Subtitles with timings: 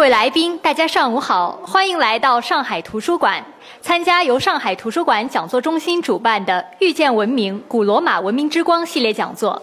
[0.00, 3.44] 各位来宾，大家上午好，欢迎来到上海图书馆，
[3.82, 9.60] 参加由上海图书馆讲座中心主办的“遇见文明：古罗马文明之光”系列讲座。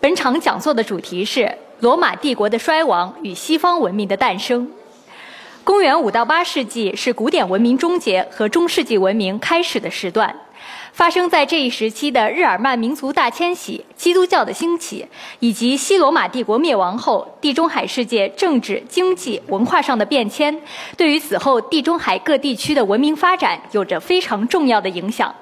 [0.00, 4.68] 本场讲座的主题是罗马帝国的衰亡与西方文明的诞生。
[5.62, 10.34] 公元五到八世纪是古典文明终结和中世纪文明开始的时段。
[10.98, 15.06] 发生在这一时期的日耳曼民族大迁徙、基督教的兴起，
[15.38, 20.60] 以及西罗马帝国灭亡后地中海世界政治、经济、文化上的变迁，
[20.96, 25.32] 对于此后地中海各地区的文明发展有着非常重要的影响。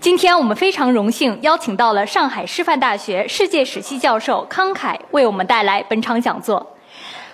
[0.00, 6.66] 今天我们非常荣幸邀请到了上海师范大学世界史系教授康凯，为我们带来本场讲座。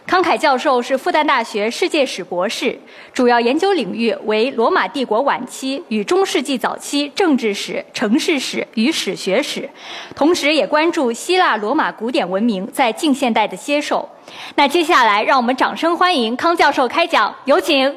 [0.07, 2.79] 康凯教授是复旦大学世界史博士，
[3.13, 9.69] 主要研究领域为罗马帝国晚期与中世纪早期政治史、城市史与史学史，
[10.15, 14.09] 同时也关注希腊罗马古典文明在近现代的接受。
[14.55, 17.93] 那接下来，让我们掌声欢迎康教授开讲，有请。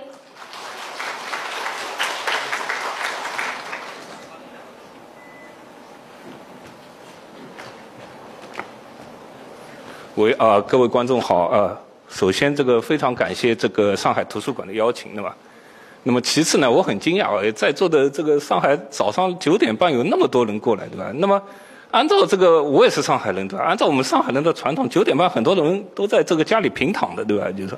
[10.15, 11.77] 喂啊，各位观众好啊。
[12.09, 15.35] 首先，这个非常感谢这个上海图书馆的邀请，对吧？
[16.03, 21.11] 那么其次呢，我很惊讶，在座的这个上海早上九点半有那么多人过来，对吧？
[21.15, 21.41] 那么
[21.91, 23.65] 按照这个，我也是上海人，对吧？
[23.65, 27.51] 按照我们上海人的传统，九点半很多人都在这个家里平躺的，对吧？
[27.51, 27.77] 就是说，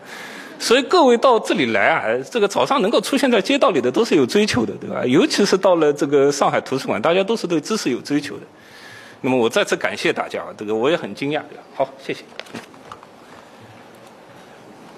[0.59, 5.03] 所以各位到这里来啊，这个早上能够出现在街道里的都是有追求的，对吧？
[5.05, 8.43] 尤其是到了这个上海图书馆，大家都是对知识有追求的。
[9.21, 11.63] 那么我再次感谢大家，这个我也很惊讶，对吧？
[11.75, 12.23] 好，谢谢。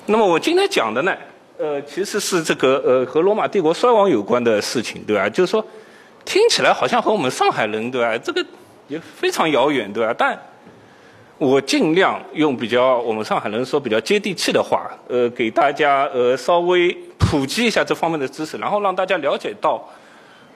[0.05, 1.15] 那么我今天讲的呢，
[1.57, 5.29] 呃，其实是这个呃和罗马帝国衰亡有关的事情，对吧？
[5.29, 5.65] 就是说，
[6.25, 8.17] 听起来好像和我们上海人，对吧？
[8.17, 8.45] 这个
[8.89, 10.13] 也非常遥远，对吧？
[10.17, 10.37] 但
[11.37, 19.89] 我尽量用比较我们上海人说比较接地气的话，呃，给大家呃稍微普及一下这方面的知识，然后让大家了解到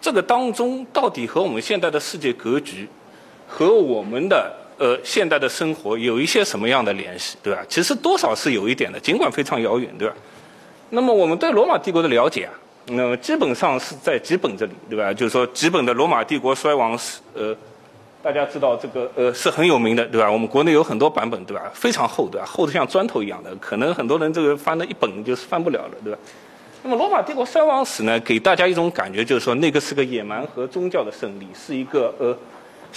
[0.01, 2.85] 这个当中到底和我们现在的世界格局
[3.47, 4.53] 和我们的。
[4.77, 7.65] 呃，现代的生活有一些什么样的联系，对吧？
[7.67, 10.13] 其实多少是有一点的，尽管非常遥远，对吧？
[10.91, 12.53] 那么我们对罗马帝国的了解啊，
[12.85, 15.11] 那么基本上是在几本这里，对吧？
[15.11, 17.55] 就是说几本的罗马帝国衰亡史，呃，
[18.21, 20.31] 大家知道这个呃是很有名的，对吧？
[20.31, 21.63] 我们国内有很多版本，对吧？
[21.73, 22.45] 非常厚，对吧？
[22.45, 26.19] 厚的像砖头一样的，可能很多人这个翻了一本就是翻不了了，对吧？
[26.83, 32.37] 那么罗马帝国衰亡史呢，给大家一种感觉就是说那个是个野蛮和宗教的胜利，是一个呃。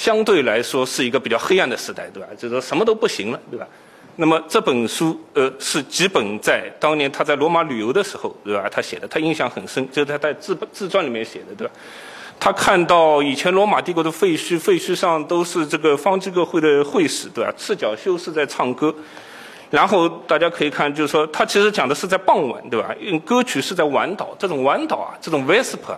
[0.01, 2.29] 相对来说是一个比较黑暗的时代，对吧？
[2.35, 3.69] 就是说什么都不行了，对吧？
[4.17, 8.67] 那么这本书，呃，是吉本在当年他在罗马旅游的时候，对吧？
[8.73, 11.73] 他写的，他印象很深，就是他在自自传里面写的，对吧？
[12.39, 17.53] 他看到以前罗马帝国的废墟，废墟上都是这个方济各会的会士，对吧？
[17.59, 18.95] 赤脚修士在唱歌，
[19.69, 22.95] 然后大家可以看，就是说他其实讲的是在傍晚，对吧？
[23.01, 25.95] 用歌曲是在晚祷，这种晚祷啊，这种 vesper。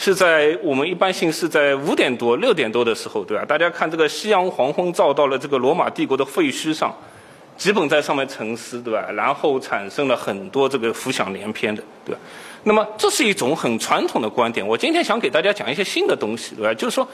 [0.00, 3.44] 是在我们一般性是在五点多、六点多的时候，对吧？
[3.44, 6.96] 大家看这个夕阳黄昏照到了这个罗马帝国的废墟上，
[7.56, 9.10] 基本在上面沉思，对吧？
[9.12, 12.20] 然后产生了很多这个浮想联翩的，对吧？
[12.62, 14.64] 那么这是一种很传统的观点。
[14.64, 16.72] 我今天想给大家讲一些新的东西，对吧？
[16.72, 17.06] 就是说，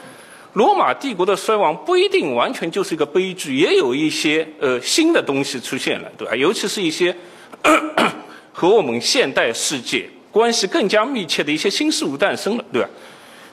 [0.53, 6.35] 罗马帝国的衰亡不一定完全就是一个悲剧，也有一些呃新的东西出现了，对吧？
[6.35, 7.15] 尤其是一些
[8.53, 10.07] 和我们现代世界。
[10.35, 12.89] 关系更加密切的一些新事物诞生了，对吧？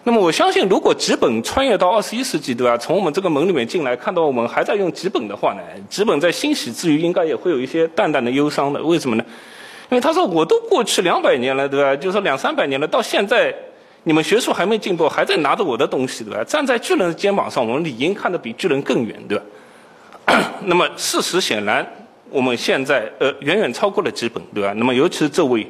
[0.03, 2.76] 那么我相信，如果几本穿越到二十一世纪，对吧？
[2.76, 8.82] 从我们这个门里面进来，看到我们还在用几本的话呢，几本在欣喜之余，应该也会有一些淡淡的忧伤的。
[8.82, 9.25] 为什么呢？
[9.91, 11.94] 因为他说，我都过去两百年了，对吧？
[11.94, 13.54] 就是说两三百年了，到现在
[14.03, 16.42] 你们学术还没进步，还在拿着我的东西，对吧？
[16.42, 19.45] 站在巨人的肩膀上，我们理应看得比巨人更远，对吧？
[20.66, 21.86] 那么事实显然，
[22.28, 24.72] 我们现在呃远远超过了几本，对吧？
[24.77, 25.65] 那么尤其是这位。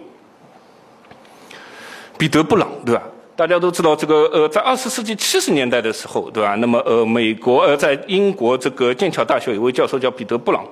[2.18, 3.02] 彼得·布朗，对吧？
[3.34, 6.54] 大家都知道这个呃，在二十世纪七十年代的时候，对吧？
[6.56, 10.62] 那么呃，美国呃，在英国这个剑桥大学有位教授叫彼得·布朗，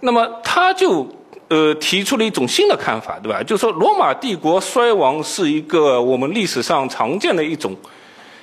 [0.00, 1.06] 那么他就
[1.48, 3.42] 呃提出了一种新的看法，对吧？
[3.42, 7.76] 就是说罗马帝国衰亡是一个我们历史上常见的一种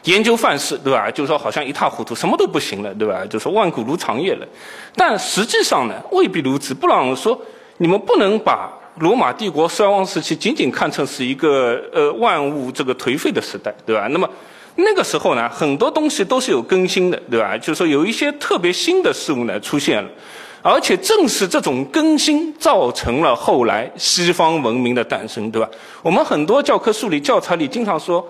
[0.03, 1.09] 研究范式，对吧？
[1.09, 3.25] 就是说好像一塌糊涂，什么都不行了，对吧？
[3.25, 4.47] 就说万古如长夜了。
[4.95, 6.73] 但实际上呢，未必如此。
[6.73, 7.37] 布朗说，
[7.77, 8.71] 你们不能把。
[8.99, 14.07] 罗马帝国衰亡时期，仅仅看成是一个呃万物这个颓废的时代，对吧？
[14.11, 14.29] 那么
[14.75, 17.57] 那个时候呢，很多东西都是有更新的，对吧？
[17.57, 20.09] 就是说有一些特别新的事物呢出现了，
[20.61, 25.69] 而且正是这种更新造成了后来西方文明的诞生，对吧？
[26.01, 28.25] 我们很多教科书里、教材里经常说，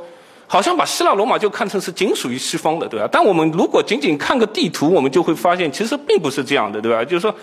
[0.45, 3.07] 好像把希腊罗马就看成是仅属于西方的，对吧？
[3.11, 7.03] 但我们如果仅仅看个地图，我们就会发现其实并不是这样的，对吧？
[7.03, 7.33] 就是说。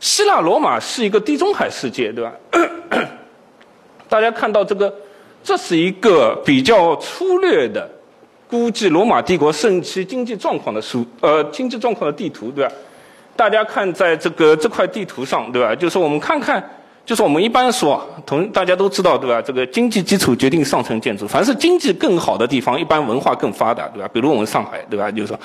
[0.00, 2.32] 希腊罗马是一个地中海世界，对吧？
[4.08, 4.92] 大家看到这个，
[5.44, 7.88] 这是一个比较粗略的
[8.48, 12.72] 估计罗马帝国盛期经济状况的书，呃，经济状况的地图，对吧？
[13.36, 15.74] 大家看在这个这块地图上，对吧？
[15.74, 16.66] 就是我们看看，
[17.04, 19.40] 就是我们一般说，同大家都知道，对吧？
[19.42, 24.08] 这个经济基础决定上层建筑，凡是经济更好的地方，一般文化更发达，对吧？
[24.10, 25.10] 比如我们上海，对吧？
[25.10, 25.38] 就是说，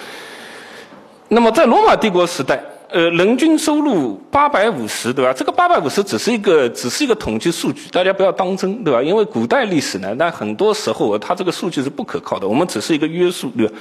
[1.27, 2.57] 那么在罗马帝国时代。
[2.95, 5.33] 呃，人均收入八百五十，对吧？
[5.33, 9.03] 这个八百五十只是一个，只是一个统计数据，大家不要当真，对吧？
[9.03, 13.74] 因为古代历史呢，那很多时候它这个数据是不可靠的，我们只是一个约束，对吧？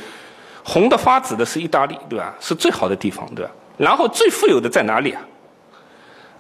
[0.65, 2.35] 红的发紫的是意大利，对吧？
[2.41, 3.53] 是最好的地方，对吧？
[3.77, 5.23] 然后最富有的在哪里啊？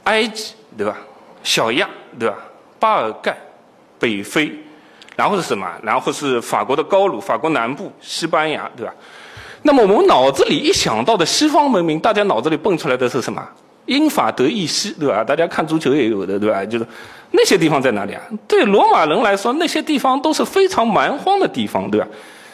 [0.03, 0.97] 埃及，对吧？
[1.45, 1.89] 小亚，
[2.19, 2.35] 对吧？
[2.81, 3.37] 巴尔干，
[4.01, 4.51] 北非，
[5.15, 5.65] 然后是什么？
[5.81, 8.93] 然后是法国的高卢，法国南部，西班牙，对吧？
[9.67, 13.43] 那么我们脑子里一想到的西方文明，大家脑子里蹦出来的是什么？
[13.87, 15.25] 英法德意西，对吧？
[15.25, 16.63] 大家看足球也有的，对吧？
[16.67, 16.87] 就是
[17.31, 18.21] 那些地方在哪里啊？
[18.47, 22.07] 对罗马人来说，那些地方都是非常蛮荒的地方，对吧？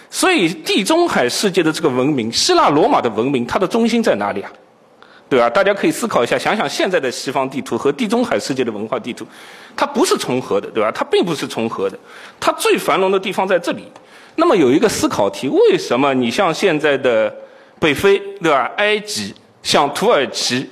[0.08, 4.50] 所以地中海世界的这个文明，希腊罗马的文明，它的中心在哪里啊？
[5.30, 5.48] 对吧？
[5.48, 9.24] 大家可以思考一下，想想现在的西方地图和地中海世界的文化地图，
[9.76, 10.90] 它不是重合的，对吧？
[10.92, 11.96] 它并不是重合的，
[12.40, 13.84] 它最繁荣的地方在这里。
[14.34, 17.32] 那么有一个思考题：为什么你像现在的
[17.78, 18.68] 北非，对吧？
[18.76, 19.32] 埃及、
[19.62, 20.68] 像土耳其、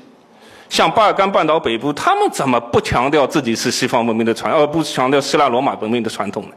[0.69, 6.51] 像巴尔干半岛北部，他们怎么不强调自己是西方文明的传，而不强调希腊罗马文明的传统呢？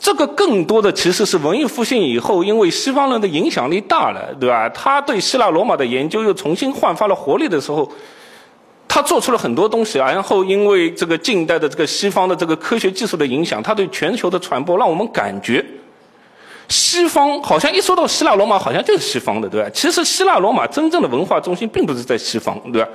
[0.00, 4.66] 这个更多的其实是文艺复兴以后，因为西方人的影响力大了，对吧？
[4.70, 7.86] 他对希腊罗马的研究又重新焕发了活力的时候，
[8.88, 15.62] 他做出了很多东西，然后因为这个近代的这个西方的这个科学技术的影响，他对全球的传播，让我们感觉。
[16.68, 19.68] 西方好像一说到希腊罗马，好像就是西方的，对吧？
[19.74, 22.88] 其实希腊罗马真正的文化中心并不是在西方，对吧？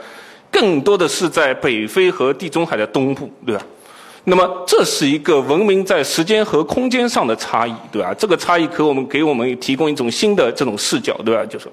[0.49, 3.61] 更多的是在北非和地中海的东部，对吧？
[4.25, 8.13] 那么这是一个文明在时间和空间上的差异，对吧？
[8.13, 11.45] 这个差异可我们给我们提供一种新的这种视角，对吧？
[11.45, 11.69] 就是，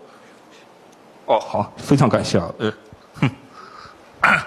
[1.26, 2.72] 哦，好，非常感谢啊，呃，
[3.14, 3.30] 哼。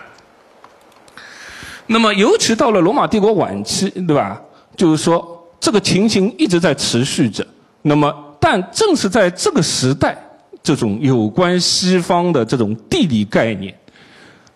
[1.88, 4.42] 那么尤其到了罗马帝国晚期，对吧？
[4.78, 5.32] 就是说。
[5.58, 7.44] 这个情形一直在持续着，
[7.82, 10.16] 那么，但正是在这个时代，
[10.62, 13.76] 这种有关西方的这种地理概念，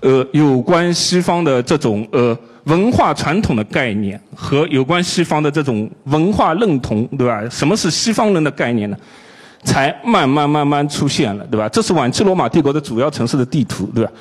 [0.02, 2.38] 呃，有关西方的这种呃
[2.70, 7.44] 文化传统的概念和有关西方的这种文化认同，对吧？
[7.50, 8.98] 什么是西方人的概念呢？
[9.64, 11.68] 才慢慢慢慢出现了，对吧？
[11.68, 14.12] 这是晚期罗马帝国的主要城市的地图，对吧？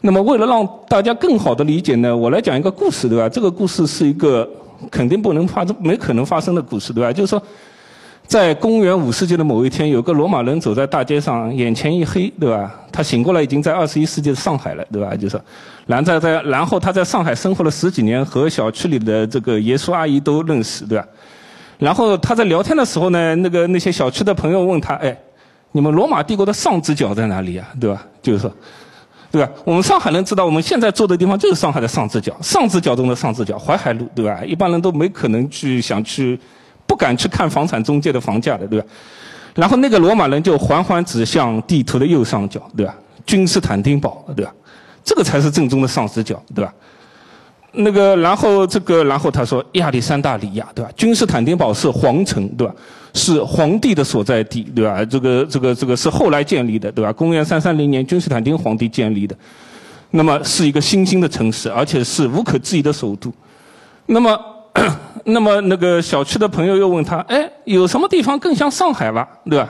[0.00, 3.28] 那么，为了让大家更好的理解呢，我来讲一个故事，对吧？
[3.28, 4.48] 这个故事是一个。
[4.92, 7.12] 肯定不能发生，没可能发生的故事，对吧？
[7.12, 7.42] 就是说，
[8.28, 12.70] 在公元五世纪的某一天，有个罗马人走在大街上，眼前一黑，对吧？
[12.92, 15.16] 他醒过来，已经在二十一世纪的上海了，对吧？
[15.16, 15.40] 就是，
[15.86, 21.06] 然在在，然后他在上海生活了十几年，和小区里的这个爷叔阿姨都认识，对吧？
[21.78, 25.16] 然后他在聊天的时候呢，那个那些小区的朋友问他，哎，
[25.72, 27.66] 你们罗马帝国的上直角在哪里啊？
[27.80, 28.04] 对吧？
[28.20, 28.52] 就是说。
[29.30, 29.50] 对吧？
[29.64, 34.42] 我们上海人知道，我们现在住的地方就是上海的上直角，上直角中的上直角，淮海路，对吧？
[34.44, 36.38] 一般人都没可能去想去，
[36.88, 38.86] 不敢去看房产中介的房价的，对吧？
[39.54, 42.94] 然后那个罗马人就缓缓指向地图的右上角，对吧？
[43.26, 44.52] 君士坦丁堡，对吧？
[45.04, 46.72] 这个才是正宗的上直角，对吧？
[47.72, 50.90] 那个，然后这个，然后他说亚历山大里亚，对吧？
[50.96, 52.74] 君士坦丁堡是皇城，对吧？
[53.14, 55.04] 是皇帝的所在地，对吧？
[55.04, 57.12] 这个、这个、这个是后来建立的，对吧？
[57.12, 59.36] 公元三三零年，君士坦丁皇帝建立的，
[60.12, 63.32] 那么是一个新兴的城市，而且是无可置疑的首都。
[64.06, 64.38] 那么，
[65.24, 69.28] 那么那个小区的朋友又问他，哎，有什么地方更像上海吧？
[69.48, 69.68] 对吧？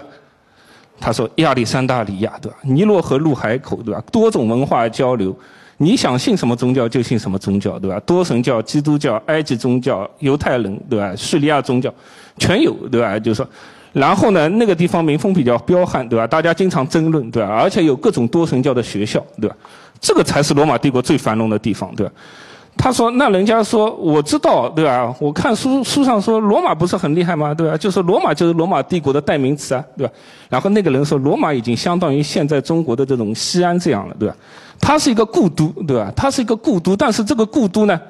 [1.00, 2.58] 他说亚历山大里亚，对吧？
[2.62, 4.02] 尼罗河入海口，对吧？
[4.10, 5.36] 多种文化交流。
[5.80, 8.00] 你想信什么宗教就信什么宗教，对吧？
[8.00, 11.14] 多神教、基督教、埃及宗教、犹太人，对吧？
[11.14, 11.92] 叙利亚宗教，
[12.36, 13.16] 全有，对吧？
[13.16, 13.48] 就是说，
[13.92, 16.26] 然后呢，那个地方民风比较彪悍，对吧？
[16.26, 17.48] 大家经常争论，对吧？
[17.50, 19.54] 而且有各种多神教的学校，对吧？
[20.00, 22.12] 这个才是罗马帝国最繁荣的地方，对吧？
[22.78, 25.12] 他说：“那人家说我知道，对吧？
[25.18, 27.52] 我看书书上说罗马不是很厉害吗？
[27.52, 27.76] 对吧？
[27.76, 30.12] 就说罗马就是罗马帝国的代名词啊，对吧？
[30.48, 34.36] 然后那个人说，罗马已经相当于现在中国的这种西安这样了，对吧？
[34.80, 36.12] 它是一个故都，对吧？
[36.14, 38.00] 它是一个故都，但是这个故都呢，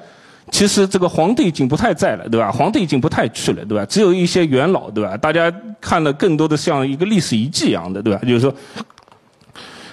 [0.51, 2.51] 其实这个皇帝已经不太在了，对吧？
[2.51, 3.83] 皇帝已经不太去了，对吧？
[3.85, 5.17] 只有一些元老，对吧？
[5.17, 8.21] 大家看了更多的像一个历史遗迹一样的，对吧？
[8.21, 8.53] 就是说，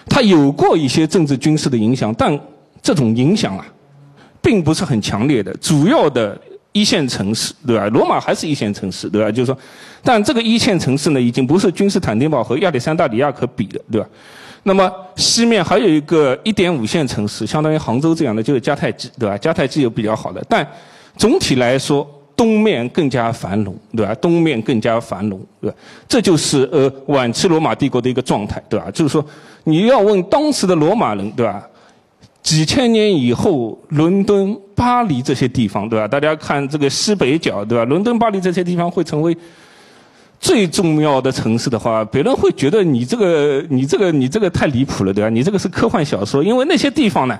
[0.06, 2.38] 他有过一些政治军事的影响，但
[2.83, 3.64] 这种影响啊。”
[4.47, 7.88] 并不是很强烈的，主要的一线城市，对吧？
[7.88, 9.29] 罗马还是一线城市，对吧？
[9.29, 9.59] 就是说，
[10.05, 14.07] 但这个一线城市呢，已经不是君士坦丁堡和亚历山大里亚可比的，对吧？
[14.62, 19.37] 那么西面还有一个一点五线城市，相当于杭州这样的，就是迦太基，对吧？
[19.38, 20.65] 迦太基有比较好的，但
[21.17, 24.15] 总体来说，东面更加繁荣，对吧？
[24.17, 25.76] 东面更加繁荣，对吧？
[26.07, 28.88] 这就是呃晚期罗马帝国的一个状态，对吧？
[28.93, 29.25] 就是说，
[29.65, 31.69] 你要问当时的罗马人，对吧？
[32.47, 36.07] 几千年以后，伦敦、巴黎这些地方，对吧？
[36.07, 37.85] 大家看这个西北角，对吧？
[37.87, 39.37] 伦敦、巴黎这些地方会成为。
[40.38, 45.29] 最重要的城市的话，别人会觉得你这个、你这个、你这个太离谱了，对吧？
[45.29, 47.37] 你这个是科幻小说，因为那些地方呢，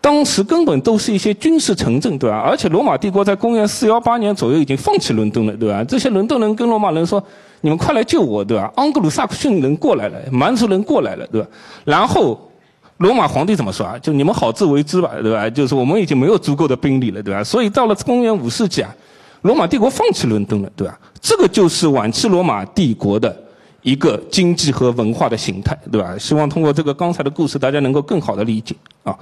[0.00, 2.38] 当时根本都是一些军事城镇，对吧？
[2.38, 5.82] 而且罗马帝国在公元四幺八年左右已经放弃伦敦了，对吧？
[5.84, 7.22] 这些伦敦人跟罗马人说
[7.62, 11.46] ：“你们快来救我，对吧？”盎格鲁撒克逊人过来了，蛮族人过来了，对吧？
[11.84, 12.49] 然后
[13.00, 13.98] 罗马皇帝怎么说啊？
[13.98, 15.48] 就你们好自为之吧，对吧？
[15.48, 17.42] 就是我们已经没有足够的兵力了，对吧？
[17.42, 18.94] 所以到了公元五世纪啊。
[19.42, 20.98] 罗马帝国放弃伦敦了，对吧？
[21.18, 23.34] 这个就是晚期罗马帝国的
[23.80, 26.14] 一个经济和文化的形态，对吧？
[26.18, 29.18] 希望通过这个刚才的故事，大家能够更好的理解啊。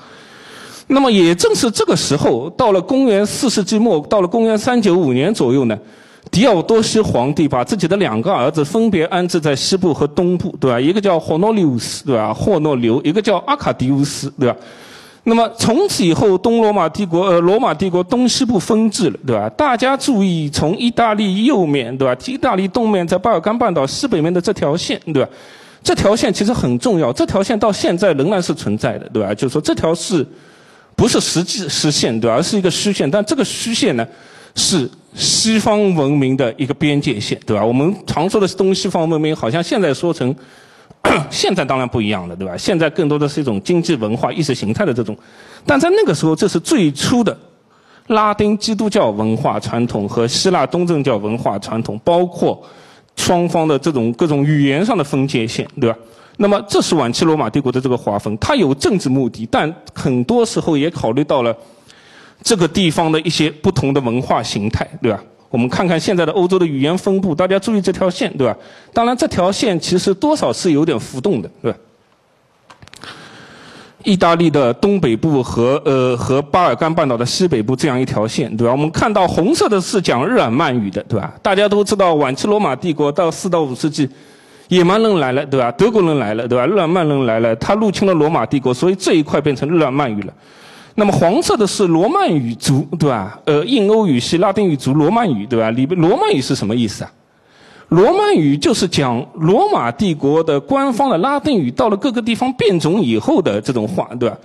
[0.89, 5.79] 那么也正是这个时候，到了公元四世纪末，到了公元三九五年左右呢，
[6.31, 10.81] 狄奥多西皇帝把自己的两个儿子分别安置在西部和东部，对吧？
[10.81, 12.35] 一个叫霍诺利乌斯，对吧？
[12.35, 14.57] 霍诺留，一个叫阿卡迪乌斯，对吧？
[15.25, 19.49] 那么从此以后，东罗马帝国呃，罗马帝国东西部分治了，对吧？
[19.51, 22.17] 大家注意，从意大利右面，对吧？
[22.27, 25.29] 意大利东面在巴尔干半岛西北面的这条线，对吧？
[25.83, 29.35] 这条线其实很重要，这条线到现在仍然是存在的，对吧？
[29.35, 30.27] 就是说这条是
[30.97, 32.31] 不是实际实线，对？
[32.31, 34.07] 而是一个虚线，但这个虚线呢，
[34.55, 37.65] 是西方文明的一个边界线，对吧？
[37.65, 40.35] 我们常说的东西方文明，好像现在说成。
[41.31, 42.57] 现在当然不一样了，对吧？
[42.57, 45.17] 现在更多的是一种经济文化意识形态的这种，
[45.65, 47.35] 但在那个时候，这是最初的
[48.09, 52.61] 拉丁基督教文化传统和希腊东正教文化传统，包括
[53.15, 55.97] 双方的这种各种语言上的分界线，对吧？
[56.37, 61.57] 那么这是晚期罗马帝国的这个划分，它有政治目的，但很多时候也考虑到了
[62.43, 65.21] 这个地方的一些不同的文化形态，对吧？
[65.51, 68.57] 我们看看现在的欧洲的语言分布，大家注意这条线，对吧？
[68.93, 71.79] 当然，这条线其实多少是有点浮动的，对吧？
[74.05, 78.73] 意大利的东北部和呃和巴尔干半岛的西北部这样一条线，对吧？
[78.73, 81.33] 我们看到红色的是讲日耳曼语的，对吧？
[81.43, 84.09] 大家都知道，晚期罗马帝国到四到五世纪，
[84.69, 85.73] 野蛮人来了，对吧？
[85.73, 86.67] 德国人来了，对吧？
[86.67, 90.33] 日耳曼人来了，他入侵了罗马帝国，所以这一块变成日耳曼语了。
[90.99, 93.39] 那么黄色的是罗曼语族，对吧？
[93.45, 95.71] 呃，印欧语系、拉丁语族、罗曼语，对吧？
[95.71, 97.13] 里边罗曼语是什么意思啊？
[97.91, 104.37] 罗曼语就是讲罗马帝国的官方的拉丁语到了各个地方变种以后的这种话，对吧？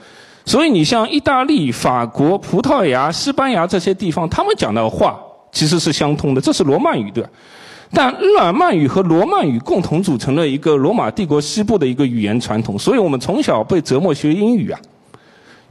[0.45, 5.19] 所以你像意大利、法国、葡萄牙、西班牙这些地方，他们讲的话
[5.51, 7.29] 其实是相通的，这是罗曼语，对吧？
[7.91, 14.79] 但日耳曼语和罗曼语共同组成了一个罗马帝国西部的一个语言传统，所以我们从小被折磨学英语啊。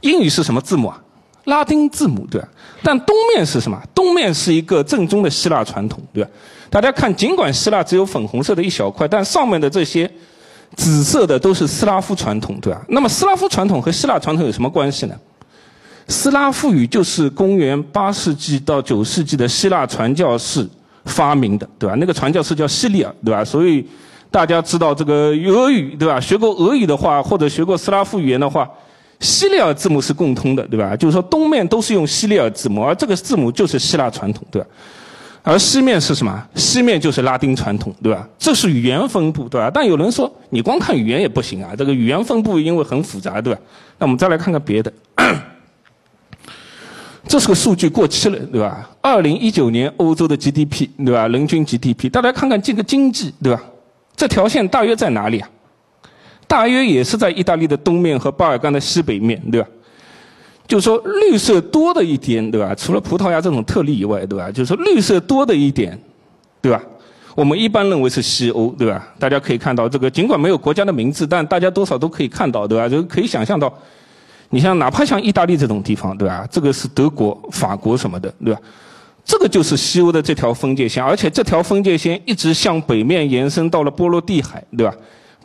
[0.03, 1.01] 英语是什么字母啊？
[1.45, 2.47] 拉丁字母，对吧？
[2.81, 3.77] 但东面是什么？
[3.93, 6.29] 东面是一个正宗的希腊传统，对吧？
[6.69, 10.09] 大家看，尽管希腊只有粉红色的一小块，但上面的这些
[10.75, 12.81] 紫色的都是斯拉夫传统，对吧？
[12.87, 15.15] 那么斯拉夫传统和希腊传统有什么关系呢？
[16.07, 20.65] 斯拉夫语就是公元八世纪到九世纪的希腊传教士
[21.05, 21.95] 发明的，对吧？
[21.99, 23.43] 那个传教士叫西利尔，对吧？
[23.43, 23.85] 所以
[24.31, 26.21] 大家知道这个俄语，对吧？
[26.21, 28.69] 学过俄语的话，或者学过斯拉夫语言的话。
[29.23, 30.95] 西利尔字母是共通的，对吧？
[30.97, 34.67] 就是说东面都是用西利尔字母，而这个字母就是希腊传统，对吧？
[35.41, 36.47] 而西面是什么？
[36.55, 38.27] 西面就是拉丁传统，对吧？
[38.37, 39.71] 这是语言分布，对吧？
[39.73, 43.59] 但有人说你光看语言也不行啊，这个语言分布因为很复杂，对吧？
[43.97, 44.91] 那我们再来看看别的，
[47.27, 48.89] 这是个数据过期了，对吧？
[49.01, 51.27] 二零一九年欧洲的 GDP，对吧？
[51.29, 53.61] 人均 GDP，大家看看这个经济，对吧？
[54.15, 55.49] 这条线大约在哪里啊？
[56.47, 59.67] 大约也是在意大利的东面和巴尔干的西北面，对吧？
[60.67, 62.73] 就是说绿色多的一点，对吧？
[62.75, 64.49] 除了葡萄牙这种特例以外，对吧？
[64.49, 65.99] 就是说绿色多的一点，
[66.61, 66.81] 对吧？
[67.35, 69.07] 我们一般认为是西欧，对吧？
[69.19, 72.87] 大家可以看到这个，尽管没有国家的名字，但大家多少都可以看到，对吧？
[72.87, 73.73] 就可以想象到，
[74.51, 76.47] 你像哪怕像意大利这种地方，对吧？
[76.49, 78.61] 这个是德国、法国什么的，对吧？
[79.25, 84.95] 这个就是西欧的这条分界线，而且这条分界线一直向北面延伸到了波罗的海，对吧？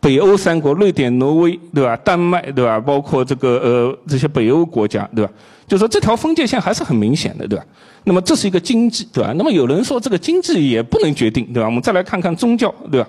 [0.00, 1.96] 北欧三国，瑞典、挪威，对吧？
[1.96, 2.78] 丹麦，对吧？
[2.78, 5.30] 包括这个呃这些北欧国家，对吧？
[5.66, 7.64] 就说这条分界线还是很明显的，对吧？
[8.04, 9.32] 那么这是一个经济，对吧？
[9.36, 11.66] 那么有人说这个经济也不能决定，对吧？
[11.66, 13.08] 我们再来看看宗教，对吧？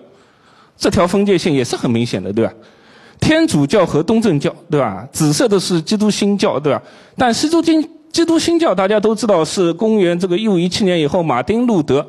[0.77, 2.51] 这条分界线也是很明显的，对吧？
[3.19, 5.07] 天主教和东正教，对吧？
[5.11, 6.81] 紫色的是基督新教，对吧？
[7.15, 12.05] 但基督经基督新教大家都知道是公元这个一五一七年以后，马丁路德。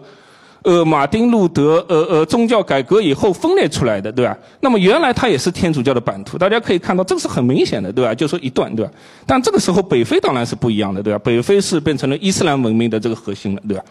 [0.63, 4.37] 呃，马丁路德呃呃宗教改革以后分裂出来的，对吧？
[4.61, 8.15] 那么原来它也是天主教的版图，大家可以看到这个是很明显的，对吧？
[8.15, 8.93] 就说一段，对吧？
[9.25, 11.19] 但这个时候北非当然是不一样的，对吧？
[11.25, 13.83] 北非是变成了伊斯兰文明的这个核心了，对吧？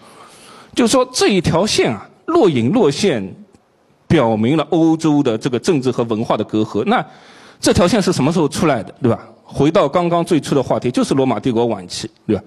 [0.75, 3.27] 就说这一条线啊，若隐若现，
[4.07, 6.83] 表明了欧洲的这个政治和文化的隔阂。
[6.85, 7.03] 那
[7.59, 9.27] 这条线是什么时候出来的，对吧？
[9.43, 12.43] 回到刚刚最初的话题，就是罗马帝国晚期，对吧？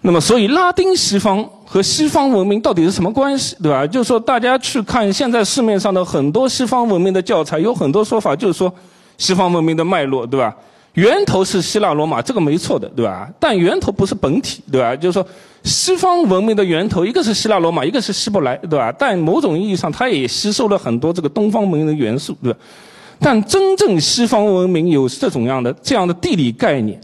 [0.00, 3.86] 那么，所以拉丁西方和西方文明到底是什么关系，对吧？
[3.86, 8.72] 就是说，大家去看现在市面上的很多西方文明的教材，有很多说法，就是说
[9.18, 10.56] 西方文明的脉络，对吧？
[10.94, 13.28] 源头是希腊罗马，这个没错的，对吧？
[13.38, 14.96] 但源头不是本体，对吧？
[14.96, 15.24] 就是说，
[15.62, 18.90] 西方文明的源头，一个是希腊罗马，一个是希伯来，对吧？
[18.98, 22.58] 但某种意义上，它也吸收了很多这个东方文明的元素，对吧？
[23.20, 26.98] 但真正西方文明有这种样的这样的地理概念。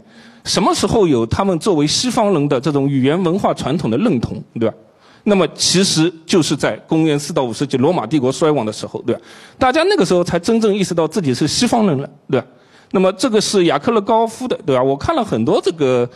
[0.45, 4.75] 什么时候有他们作为西方人的这种语言文化传统的认同，对吧？
[5.23, 9.21] 那么其实就是在公元四到五世纪罗马帝国衰亡的时候，对吧？
[9.57, 12.45] 大家那个时候才真正意识到自己是西方人了，对吧？
[12.91, 14.83] 那么这个是雅克勒高夫的，对吧？
[14.83, 16.07] 我看了很多这个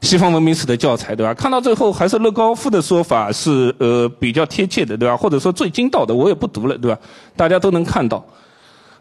[0.00, 1.34] 西方文明史的教材，对吧？
[1.34, 5.14] 看到最后还是勒高夫的说法是呃比较贴切的，对吧？
[5.14, 6.98] 或者说最精到的，我也不读了，对吧？
[7.36, 8.24] 大家都能看到。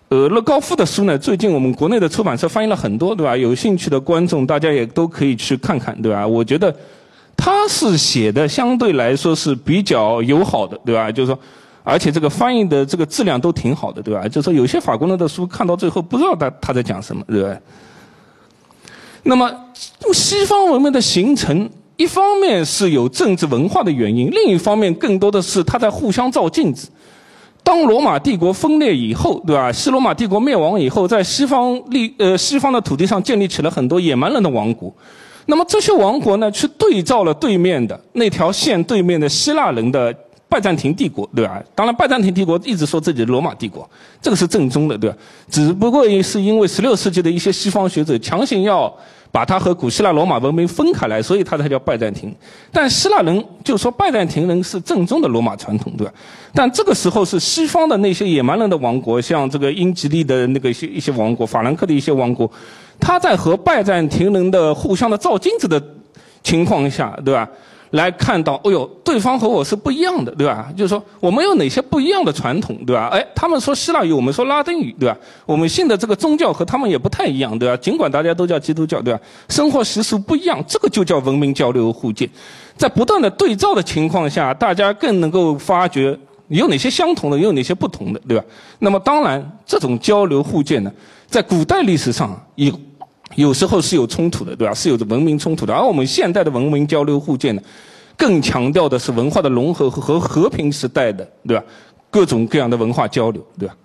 [0.10, 3.36] 呃，乐高夫的书呢，最近我们国内的出版社翻译了很多，对吧？
[3.36, 6.26] 有兴趣的观众，大家也都可以去看看，对吧？
[6.28, 6.74] 我觉得
[7.36, 11.12] 他是写的相对来说是比较友好的，对吧？
[11.12, 11.40] 就是说，
[11.84, 14.28] 而且这个翻译的这个质量都挺好的，对吧？
[14.28, 17.58] 就是说，有些法国人的书看到最后不知道他他在讲什么，对吧？
[19.24, 19.52] 那么，
[20.14, 26.88] 西方文明的形成，一方面是有政治文化的原因，另一方面更多的是它在互相照镜子。
[27.66, 29.72] 当罗马帝国分裂以后，对吧？
[29.72, 34.94] 西罗马帝国灭亡以后，在西方立呃西方的土地上建立起了很多野蛮人的王国。
[35.48, 40.16] 那么这些王国呢，去对照了对面的那条线对面的希腊人的
[40.48, 41.60] 拜占庭帝国，对吧？
[41.74, 43.90] 当然，拜占庭帝国一直说自己是罗马帝国，
[44.22, 45.18] 这个是正宗的，对吧？
[45.50, 48.96] 只不过是因为16世纪的一些西方学者强行要。
[49.36, 52.34] 把它和古希腊罗马文明分开来，所以它才叫拜占庭。
[52.72, 56.14] 但希腊人就说拜占庭人是正宗的罗马传统，对吧？
[56.54, 62.50] 但这个时候是西方的那些野蛮人的王国，像这个英吉利的那个一些一些王国，法兰克的一些王国，
[62.98, 65.84] 他在和拜占庭人的互相的照镜子的
[66.42, 67.46] 情况下，对吧？
[67.96, 70.68] 来看到，哦呦，对方和我是不一样的，对吧？
[70.76, 73.08] 就是说，我们有哪些不一样的传统，对吧？
[73.10, 75.18] 哎，他们说希腊语，我们说拉丁语，对吧？
[75.46, 77.78] 我们信的这个宗教和他们也不太一样，对吧？
[77.78, 79.20] 尽管大家都叫基督教，对吧？
[79.48, 82.30] 生活习俗不一样，这个就叫文明交流互鉴。
[82.76, 86.18] 在不断的对照的情况下，大家更能够发觉
[86.50, 88.44] 有哪些相同的，有哪些不同的，对吧？
[88.80, 90.92] 那么，当然，这种交流互鉴呢，
[91.28, 92.74] 在古代历史上有。
[93.36, 94.74] 有时候是有冲突的，对吧？
[94.74, 95.74] 是有着文明冲突的。
[95.74, 97.62] 而我们现代的文明交流互鉴呢，
[98.18, 101.64] 更强调的是文化的融合和和平时代的，对吧？
[102.10, 103.76] 各种各样的文化交流，对吧？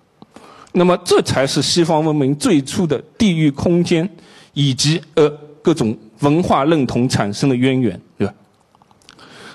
[0.71, 4.09] 那么这才是西方文明最初的地域空间
[4.53, 5.29] 以及呃
[5.61, 8.33] 各种文化认同产生的渊源，对吧？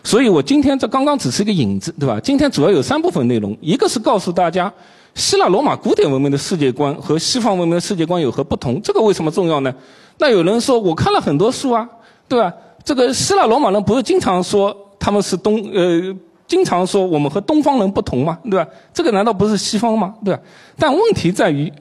[0.04, 2.20] 所以我今天这刚刚只是一个引子，对吧？
[2.20, 4.72] 今天主要有三部分内容，一个是告诉大家。
[5.16, 8.78] 希腊罗马古典文明的世界观和西方文明的世界观有何不同？
[8.82, 9.74] 这个为什么重要呢？
[10.18, 11.88] 那有人说，我看了很多书啊，
[12.28, 12.52] 对吧？
[12.84, 16.14] 这个希腊罗马人不是经常说他们是东呃，
[16.46, 18.38] 经常说我们和东方人不同吗？
[18.44, 18.70] 对吧？
[18.92, 20.14] 这个难道不是西方吗？
[20.22, 20.40] 对吧？
[20.76, 21.72] 但问题在于，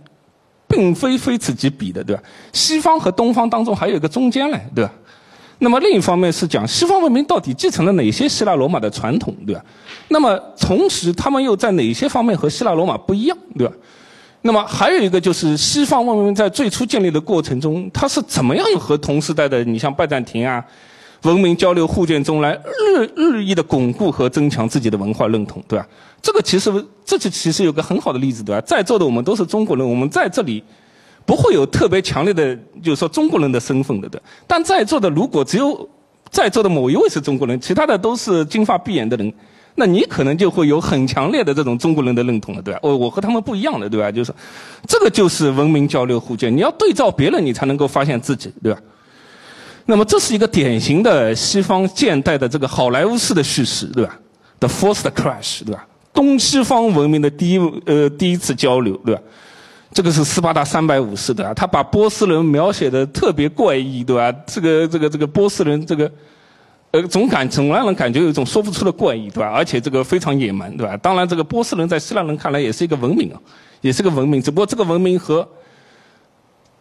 [0.65, 2.23] 并非非此即彼的，对吧？
[2.53, 4.91] 西方和东方当中还有一个中间嘞，对吧？
[5.65, 9.65] 那么另一方面是讲西方文明到底继承了哪些希腊罗马的传统，对吧？
[10.09, 13.73] 那么同时他们又在哪些方面和希腊罗马不一样，对吧？
[14.43, 20.63] 那么还有一个就是西方文明在最初建立的过程中，它是怎么样和同时代的你像拜占庭啊，
[21.23, 22.53] 文明交流互鉴中来
[22.93, 25.87] 日日益的巩固和增强自己的文化认同，对吧？
[26.21, 26.71] 这个其实
[27.03, 28.61] 这就其实有个很好的例子，对吧？
[28.61, 30.63] 在座的我们都是中国人，我们在这里。
[31.25, 34.21] 不会有特别强烈的，就是说中国人的身份的，对。
[34.45, 35.87] 但在座的如果只有
[36.29, 39.33] 在座的某一位是中国人，其他的都是金发碧眼的人，
[39.75, 42.79] 那你可能就会有很强烈的这种中国人的认同了，对吧？
[42.83, 44.11] 我我和他们不一样的，对吧？
[44.11, 44.33] 就是
[44.87, 48.79] 这个就是文明交流互鉴，你要对照别人，你才能够发现自己，对吧？
[49.87, 54.19] 那么这是一个典型的西方现代的这个好莱坞式的叙事，对吧
[54.59, 55.85] ？The first crash，对吧？
[56.13, 59.21] 东西方文明的第一呃第一次交流，对吧？
[59.95, 64.29] 这个是斯巴达三百武士的啊，他把波斯人描写的特别怪异，对吧？
[64.45, 66.11] 这个这个这个波斯人，这个
[66.91, 69.47] 呃总感总让人感觉有一种说不出的怪异，对吧？
[69.47, 70.97] 而且这个非常野蛮，对吧？
[70.97, 73.39] 当然，这个波斯人在希腊人看来也是一个文明啊，
[73.79, 75.47] 也是个文明，只不过这个文明和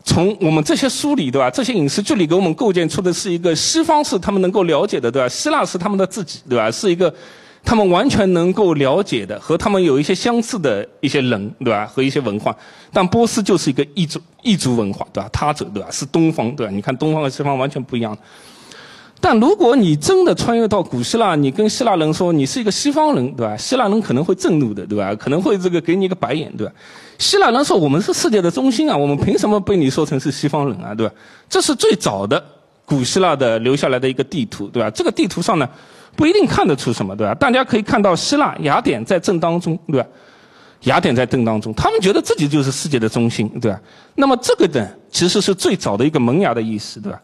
[0.02, 1.48] 从我们这些书里，对吧？
[1.48, 5.28] 这些影视剧里给我们构建出的是一个西方是他们能够了解的，对吧？
[5.28, 6.68] 希腊是他们的自己，对吧？
[6.68, 7.14] 是一个
[7.64, 11.86] 他们完全能够了解的和他们有一些相似的一些人，对吧？
[11.86, 12.54] 和一些文化，
[12.92, 15.28] 但波斯就是一个异族异族文化，对吧？
[15.32, 15.88] 他者，对吧？
[15.90, 16.72] 是东方，对吧？
[16.72, 18.16] 你看东方和西方完全不一样。
[19.18, 23.56] 但如果你真的穿越到古希腊，你跟希腊人说你是一个西方人，对吧？
[23.56, 25.14] 希腊人可能会震怒的，对吧？
[25.14, 26.72] 可能会这个给你一个白眼，对吧？
[27.18, 31.14] 希腊人说我们是世界的中心啊，我们凭什么被你说成是西方人啊，对吧？
[31.48, 32.44] 这是最早的
[32.84, 34.90] 古希腊的留下来的一个地图，对吧？
[34.90, 35.66] 这个地图上呢。
[36.16, 37.34] 不一定看得出什么，对吧？
[37.34, 40.08] 大家可以看到希腊雅典在正当中，对吧？
[40.82, 43.80] 雅典在正当中，他们觉得自己就是世界的中心，对吧？
[44.16, 47.18] 那么这个呢，其实是最早的一个萌芽的意思，对吧？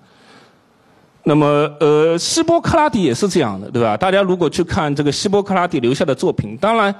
[1.24, 1.46] 那么，
[1.78, 3.94] 呃，希波克拉底也是这样的，对吧？
[3.96, 6.94] 大家如果去看这个希波克拉底留下的作品，当然，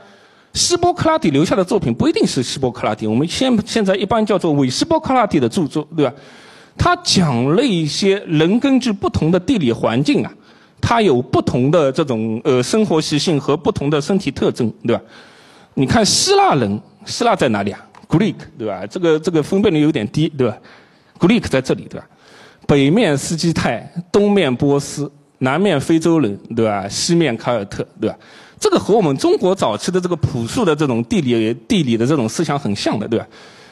[0.53, 6.12] 希波克拉底留下的作品不一定是希波克拉底，我们现现在一般叫做伪希波克拉底的著作，对吧？
[6.76, 10.31] 他讲了一些人根据不同的地理环境啊。
[10.81, 15.03] 它有不同的这种呃生活习性和不同的身体特征，对吧？
[15.75, 18.85] 你看希腊人，希腊在哪里啊？Greek，对吧？
[18.87, 20.57] 这个这个分辨率有点低，对吧
[21.19, 22.07] ？Greek 在这里，对吧？
[22.66, 26.88] 北面斯基泰，东面波斯，南面非洲人，对吧？
[26.88, 28.16] 西面凯尔特，对吧？
[28.59, 33.27] 这个和我们中国早期的这个朴素的这种地理地理的这种思想很像的，对吧？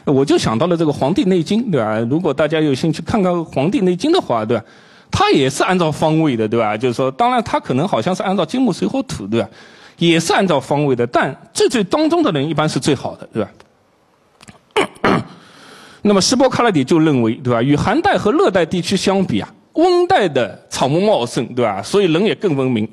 [0.05, 1.99] 我就想到了这个《黄帝内经》，对吧？
[2.09, 4.64] 如果大家有兴趣看看《黄帝内经》的话，对吧？
[5.11, 6.77] 它也是按照方位的，对吧？
[6.77, 9.49] 就是说，当然它可能好像是按照金木水火土，对吧？
[9.97, 13.51] 也是按照方位的，但最最当中的人一般是最好的，对吧？
[16.03, 17.61] 那么，希波克拉底就认为，对吧？
[17.61, 21.83] 与寒带和热带地区相比啊，温带的草木茂盛，对吧？
[21.83, 22.88] 所以人也更文明，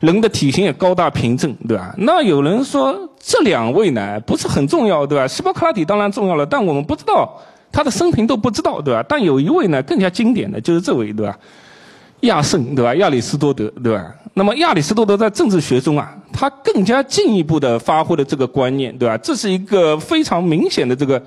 [0.00, 1.94] 人的体型也高大平正，对吧？
[1.98, 5.28] 那有人说这两位呢不是很重要，对吧？
[5.28, 7.38] 希波克拉底当然重要了，但我们不知道。
[7.72, 9.04] 他的生平都不知道，对吧？
[9.08, 11.38] 但有一位呢，更加经典的就是这位，对吧？
[12.22, 12.94] 亚圣，对吧？
[12.96, 14.12] 亚里士多德，对吧？
[14.34, 19.16] 那么亚里士多德在政治学中啊，他更加进一步的发挥了这个观念，对吧？
[19.18, 21.22] 这是一个非常明显的这个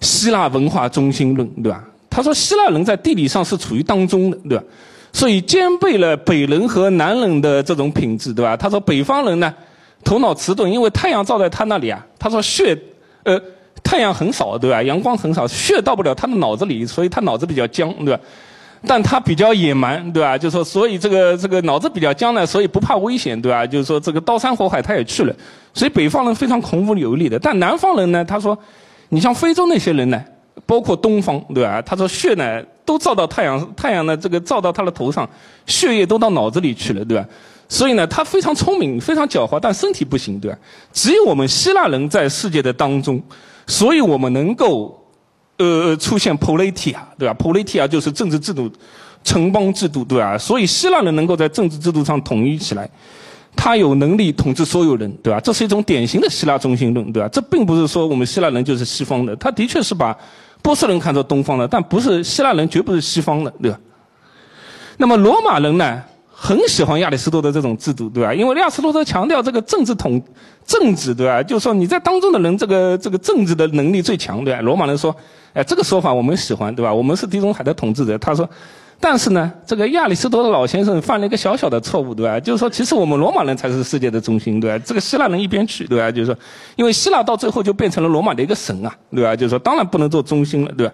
[0.00, 1.84] 希腊文化中心论，对吧？
[2.08, 4.64] 他说希腊人在地理上是处于当中的，对吧？
[5.12, 8.56] 所以兼备了北人和南人的这种品质，对吧？
[8.56, 9.54] 他说北方人呢，
[10.02, 12.04] 头脑迟钝，因为太阳照在他那里啊。
[12.18, 12.76] 他说血，
[13.24, 13.38] 呃。
[13.84, 14.82] 太阳很少，对吧？
[14.82, 18.20] 阳光很少，血到不了他的脑子里，所以他脑子比较僵，对吧？
[18.86, 20.36] 但他比较野蛮，对吧？
[20.36, 23.66] 就说所以这个这个脑子比较僵呢，所以不怕危险，对吧？
[23.66, 25.34] 就是说这个刀山火海他也去了，
[25.72, 27.38] 所以北方人非常孔武有力的。
[27.38, 28.58] 但南方人呢，他说，
[29.10, 30.22] 你像非洲那些人呢，
[30.66, 31.80] 包括东方，对吧？
[31.82, 35.28] 他说血呢都照到太阳，太阳呢这个照到他的头上，
[35.66, 37.26] 血液都到脑子里去了，对吧？
[37.68, 40.58] 所以呢，他非常聪明，非常狡猾，但身体不行，对吧？
[40.92, 43.22] 只有我们希腊人在世界的当中。
[43.66, 45.02] 所以我们能够，
[45.56, 48.70] 呃，出现 politia，对吧？politia 就是政治制度，
[49.22, 50.36] 城邦制度，对吧？
[50.36, 52.88] 所以希腊人能够在政治制度上统一起来，
[53.56, 55.40] 他有能力统治所有人，对吧？
[55.40, 57.28] 这是一种典型的希腊中心论，对吧？
[57.32, 60.16] 这并不是说我们希腊人就是西方的，他的确是把
[60.60, 63.78] 波斯人看作东方的，但不是希腊人绝不是西方的，对吧？
[64.96, 66.02] 那么罗马人呢？
[66.44, 68.34] 很喜欢亚里士多德这种制度，对吧？
[68.34, 70.22] 因为亚里士多德强调这个政治统
[70.66, 71.42] 政治，对吧？
[71.42, 74.60] 就是说你在当中的人，这个这个政治的能力最强，对吧？
[74.60, 75.16] 罗马人说，
[75.54, 76.92] 哎，这个说法我们喜欢，对吧？
[76.92, 78.18] 我们是地中海的统治者。
[78.18, 78.46] 他说，
[79.00, 82.38] 但是呢，这个亚里士多德老先生犯了一个小小的错误，对吧？
[82.38, 84.84] 就是说，其实我们罗马人才是世界的中心，对吧？
[84.84, 86.10] 这个希腊人一边去，对吧？
[86.10, 86.36] 就是说，
[86.76, 89.34] 因为希腊到最后就变成了罗马的一个神啊，对吧？
[89.34, 90.92] 就是说，当然不能做中心了，对吧？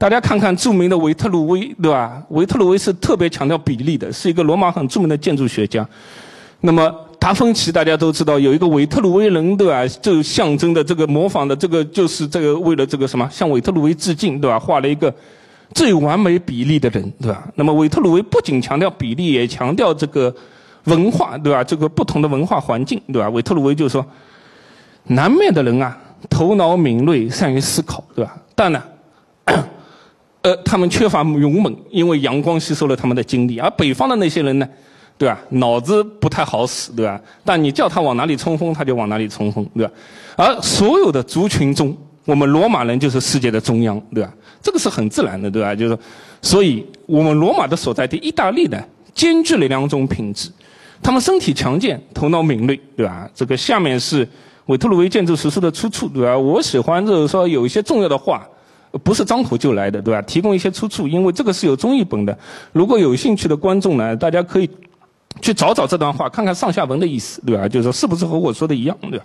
[0.00, 2.22] 大家看看著名的维特鲁威，对吧？
[2.30, 5.86] 维特鲁威是特别强调比例的，是一个罗马很著名的建筑学家。
[6.62, 9.86] 那么达芬奇大家都知道有一个维特鲁威人，对吧？
[10.00, 14.58] 就象征的这个模仿的这个就是这个为了这个什么向维特鲁威致敬，对吧？
[14.58, 15.14] 画了一个
[15.74, 17.46] 最完美比例的人，对吧？
[17.54, 20.34] 那么维特鲁威不仅强调比例，也强调这个
[20.84, 21.62] 文化，对吧？
[21.62, 23.28] 这个不同的文化环境，对吧？
[23.28, 24.02] 维特鲁威就说，
[25.08, 25.94] 南面的人啊，
[26.30, 28.34] 头脑敏锐，善于思考，对吧？
[28.54, 28.82] 但呢。
[30.42, 34.66] 呃，他们缺乏勇猛，因为阳光吸收了他们的精力；而北方的那些人呢，
[35.18, 35.38] 对吧？
[35.50, 37.20] 脑子不太好使，对吧？
[37.44, 39.92] 但你叫他往哪里冲锋，他就往哪里冲锋，对吧？
[40.36, 44.32] 而所有的族群中，我们罗马人就是世界的中央，对吧？
[44.62, 45.74] 这个是很自然的，对吧？
[45.74, 45.98] 就是，
[46.40, 48.82] 所以我们罗马的所在地意大利呢，
[49.14, 50.48] 兼具了两种品质：
[51.02, 53.28] 他们身体强健，头脑敏锐，对吧？
[53.34, 54.26] 这个下面是
[54.66, 56.38] 维特鲁威建筑实施的出处，对吧？
[56.38, 58.48] 我喜欢就是说有一些重要的话。
[59.04, 60.20] 不是张口就来的，对吧？
[60.22, 62.36] 提供一些出处，因为这个是有中译本的。
[62.72, 64.68] 如果有兴趣的观众呢，大家可以
[65.40, 67.68] 去找找这段话，看看上下文的意思，对吧？
[67.68, 69.24] 就是说是不是和我说的一样，对吧？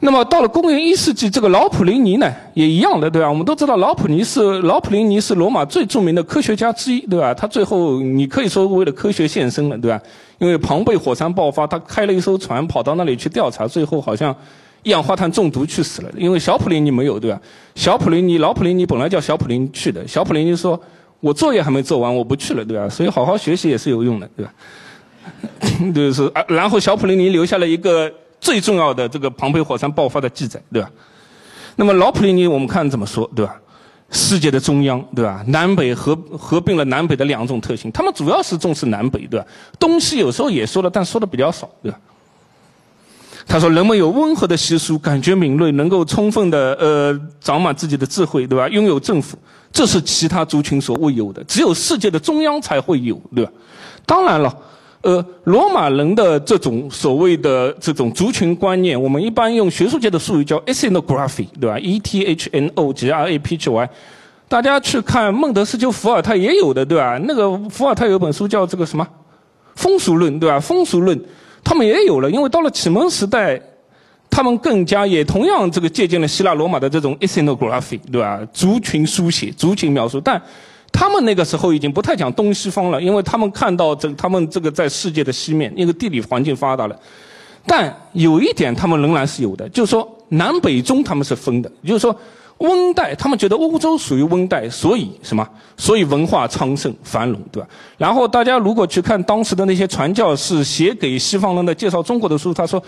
[0.00, 3.28] 那么到了公元一世纪，这个老普林尼呢，也一样的，对吧？
[3.28, 7.34] 我们都知道老普尼是老普林尼是罗马最著名的科学家之一，对吧？
[7.34, 10.00] 他最后你可以说为了科学献身了，对吧？
[10.38, 14.34] 因为庞贝火山爆发，他开了一艘船跑到那里去调查，最后好像
[14.82, 16.10] 一氧化碳中毒去死了。
[16.16, 17.40] 因为小普林尼没有，对吧？
[17.74, 20.80] 小普林尼老普林尼本来叫小普林去的，小普林尼说
[21.20, 24.52] ：“我作业还没做完，我不去了，对吧？”所以好好学习也是有用的，对吧？
[25.94, 28.12] 就是啊，然后小普林尼留下了一个。
[28.40, 30.88] 最重要的这个庞贝火山爆发的记载，对吧？
[31.74, 33.60] 那么老普林尼我们看怎么说，对吧？
[34.10, 35.44] 世界的中央，对吧？
[35.48, 39.46] 南北合合并了南北的两种特性，他们主要是重视南北，对吧？
[39.76, 41.98] 东西有时候也说了，但说的比较少，对吧？
[43.48, 48.68] 他说人们有温和的习俗，感觉敏锐，能够充分的呃长满自己的智慧，对吧？
[48.68, 49.38] 拥有政府，
[49.72, 53.50] 这是其他族群所未有的，只有世界的中央才会有，对吧？
[54.04, 54.54] 当然了。
[55.00, 63.90] 呃，罗马人的这种所谓的这种族群观念，我们一般用学术界的术语叫 ethnography，对吧？E T H N O G R A P H Y，
[64.48, 67.16] 大家去看孟德斯鸠、伏尔泰也有的，对吧？
[67.22, 69.06] 那个伏尔泰有本书叫这个什么
[69.76, 70.58] 风俗论，对吧？
[70.58, 71.16] 风俗论，
[71.64, 73.60] 他们也有了，因为到了启蒙时代，
[74.30, 78.40] 他们更加也同样这个借鉴了希腊罗马的这种 ethnography，对吧？
[78.52, 80.40] 族群书写、族群描述，但。
[80.90, 86.98] 他们那个时候已经不太讲东西方了，因为他们看到这他们这个在世界的西面，那个地理环境发达了。
[87.66, 92.16] 但有一点他们仍然是有的，就是说南北中他们是分的，就是说
[92.58, 95.46] 温带他们觉得欧洲属于温带，所以什么？
[95.76, 97.68] 所以文化昌盛繁荣，对吧？
[97.96, 102.82] 然后大家如果去看当时的那些传教士写给西方人的介绍中国的书，他说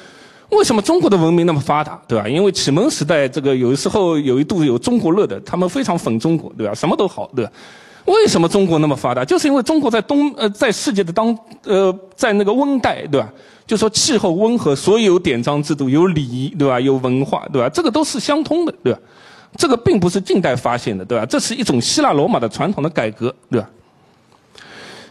[0.50, 2.28] 为什么中国的文明那么发达，对吧？
[2.28, 6.74] 因为启蒙时代这个有时候有一度有中国热的，他们非常粉中国，对吧？
[6.74, 7.52] 什么都好，对吧？
[8.06, 9.24] 为什么中国那么发达？
[9.24, 13.30] 就是因为中国在东呃，在世界的当呃，在那个温带，对吧？
[13.68, 16.80] 就说气候温和，所以有典章制度，有礼仪，对吧？
[16.80, 17.68] 有文化，对吧？
[17.68, 18.98] 这个都是相通的，对吧？
[19.56, 21.26] 这个并不是近代发现的，对吧？
[21.26, 23.68] 这是一种希腊罗马的传统的改革，对吧？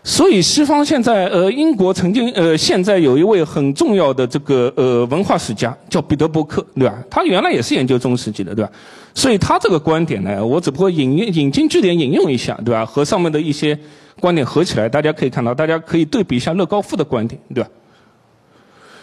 [0.01, 6.97] 所以西方现在呃，英国曾经呃，现在有一位很重要的这个呃文化史家叫彼得伯克，对吧？
[7.09, 8.71] 他原来也是研究中世纪的，对吧？
[9.13, 12.85] 所以他这个观点呢，我只不过引引经据典引用一下，对吧？
[12.85, 13.77] 和上面的一些
[14.19, 17.69] 观点合起来，大家可以看到，大家可以对比一下乐高夫的观点，对吧？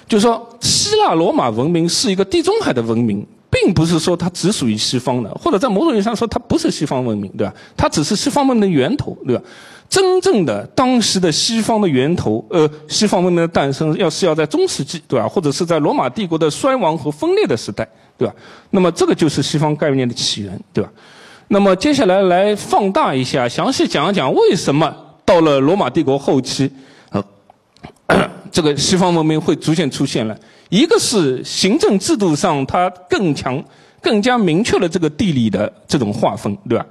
[0.08, 3.24] 就说希腊罗马文明是一个地中海的文明，
[3.66, 7.52] 并不是说它只属于西方的，或者在某种意义上说它不是西方文明，对吧？
[7.76, 9.42] 它只是西方文明的源头，对吧？
[9.88, 15.26] 真正的当时的西方的源头，呃，西方文明的诞生，要是要在中世纪，对吧？
[15.26, 17.84] 或者是在罗马帝国的衰亡和分裂的时代，
[18.16, 18.32] 对吧？
[18.70, 20.88] 那么这个就是西方概念的起源，对吧？
[21.48, 26.70] 那么接下来来放大一下，详细讲一讲为什么到了罗马帝国后期，
[28.50, 30.36] 这个西方文明会逐渐出现了。
[30.68, 33.62] 一个是行政制度上它更强、
[34.00, 36.84] 更加明确了这个地理的这种划分，对吧？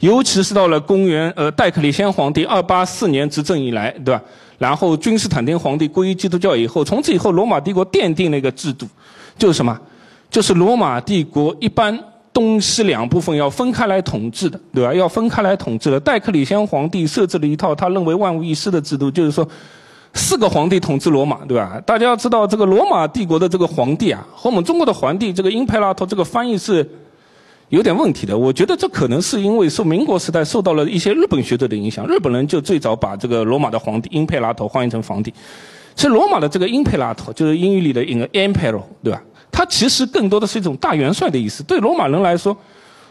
[0.00, 4.20] 尤其是到了公元呃戴克里先皇帝二八四年执政以来，对吧？
[4.58, 8.86] 然后君士坦丁皇帝皈依基督教以后，从此以后罗马帝国奠定了一个制度，
[9.38, 9.78] 就是什么？
[10.30, 11.98] 就是罗马帝国一般
[12.32, 14.92] 东西两部分要分开来统治的，对吧？
[14.92, 16.00] 要分开来统治的。
[16.00, 19.46] 戴克里先皇帝设置了一套他认为万无一失的制度，就是说
[20.14, 21.80] 四个皇帝统治罗马，对吧？
[21.86, 26.88] 大家要知道这个罗马帝国的这个皇帝啊，和我们中国的皇帝这个英佩拉托这个翻译是。
[27.68, 32.06] 有点问题的，我觉得这可能是因为受民国时代受到了一些日本学者的影响。
[32.06, 35.32] 日本人就最早把这个罗马的皇帝英佩拉托翻译成皇帝。
[35.94, 39.22] 其实罗马的这个英佩拉托就是英语里的一个 emperor，对吧？
[39.50, 41.62] 它其实更多的是一种大元帅的意思。
[41.62, 42.54] 对罗马人来说，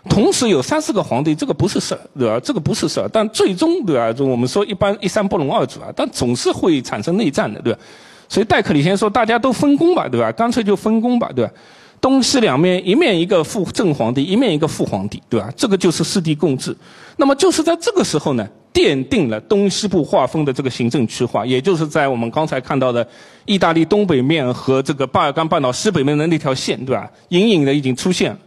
[0.10, 2.40] 同时有三四个皇帝，这个不是事儿，对吧？
[2.40, 3.08] 这个不是事儿。
[3.14, 4.12] 但最终，对吧？
[4.12, 7.80] 就我们说一般一山不容二主啊，但总是会产生内战的，对吧？
[8.28, 10.32] 所以戴克里先说大家都分工吧，对吧？
[10.32, 11.52] 干脆就分工吧，对吧？
[12.00, 15.54] 东西两面，一面一个副正皇帝，一面一个副皇帝，对吧？
[15.56, 16.76] 这个就是四帝共治。
[17.18, 23.08] 那么就是在这个时候呢，奠定了东西部划分的这个行政区划，也就是在我们刚才看到的
[23.46, 27.08] 意大利东北面和这个巴尔干半岛西北面的那条线，对吧？
[27.30, 28.40] 隐隐的已经出现了。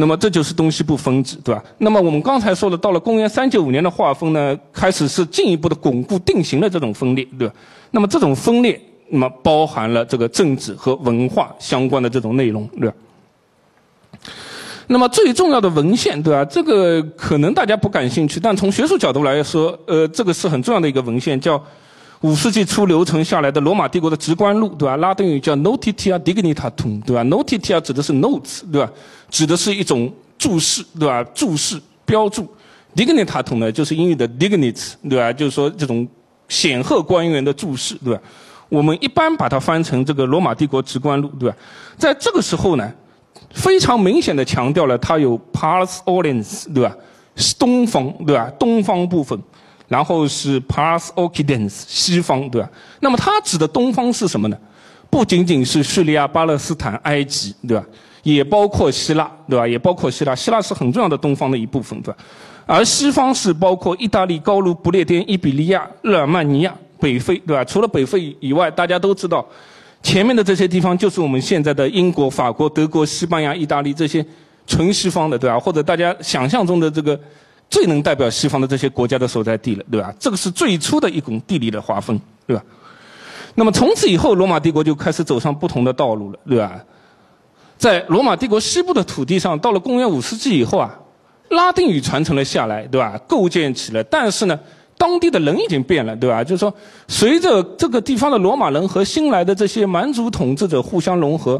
[0.00, 1.62] 那么这就是东西部分治，对吧？
[1.78, 7.54] 那么我们刚才说的，到了公元三九五年的划分呢，开始是进一步的巩固定型的这种分裂，对吧？
[7.92, 8.80] 那么这种分裂。
[9.12, 12.94] 那么包含了这个政治和文化相关的这种内容，对吧？
[14.86, 16.44] 那么最重要的文献，对吧？
[16.44, 21.60] 这个可能大家不感兴趣，但从学术角度来说，呃，这个是很重要的一个文献，叫
[22.20, 24.96] 五世纪初流传下来的罗马帝国的直观录，对吧？
[24.98, 28.92] 拉丁语叫 Notitia Dignitatum，对吧？Notitia 指的是 notes，对吧？
[29.30, 31.22] 指的是一种注释，对吧？
[31.34, 32.46] 注释标注
[32.94, 35.32] ，Dignitatum 呢，就是英语的 dignity，对吧？
[35.32, 36.06] 就是说这种
[36.48, 38.20] 显赫官员的注释，对吧？
[38.68, 41.56] 我们一般把它翻成这个罗马帝国直观录，对吧？
[41.96, 42.92] 在这个时候呢，
[43.52, 46.94] 非常明显的强调了它有 Pars Oriens，对吧？
[47.58, 48.50] 东方，对吧？
[48.58, 49.40] 东方部分，
[49.88, 52.68] 然后是 Pars Occidens，西方，对吧？
[53.00, 54.58] 那么它指的东方是什么呢？
[55.08, 57.84] 不仅仅是叙利亚、巴勒斯坦、埃及，对吧？
[58.22, 59.66] 也包括希腊，对吧？
[59.66, 62.18] 也包括希腊，希腊是很重要的东方的一部分，对吧？
[62.66, 66.74] 而西方是包括意大利、高卢、不列颠、伊比利亚、日耳曼尼亚。
[67.00, 67.64] 北非对吧？
[67.64, 69.42] 除了北非以外，大家都知道，
[70.02, 74.22] 前面的这些地方就是我们现在的英国、法国、德国、西班牙、意大利这些
[74.66, 75.58] 纯西方的对吧？
[75.58, 77.18] 或者大家想象中的这个
[77.70, 80.12] 最能代表西方的这些国家的所在地了对吧？
[80.18, 82.62] 这个是最初的一种地理的划分对吧？
[83.54, 86.84] 那么从此以后，罗马帝国就开始走上不同的道路了对吧？
[87.80, 90.94] 在罗马帝国西部的土地上，到了公元五世纪以后啊，
[91.48, 93.18] 拉丁语传承了下来对吧？
[93.26, 94.60] 构建起来，但是呢。
[94.98, 96.44] 当地的人已经变了，对吧？
[96.44, 96.70] 就是说，
[97.08, 101.58] 随着这个地方的罗马人和新来的这些蛮族统治者互相融合，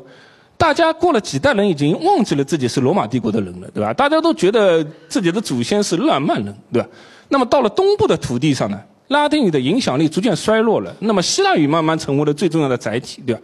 [0.59, 3.95] 大家过了几代人已经忘记了自己是罗马帝国的人了，对吧？
[3.95, 6.89] 大家都觉得自己的祖先是日耳曼人，对吧？
[7.31, 8.79] 那么到了东部的土地上呢，
[9.09, 13.41] 拉丁语的影响力逐渐衰落了，那么希腊语慢慢成为了最重要的载体，对吧？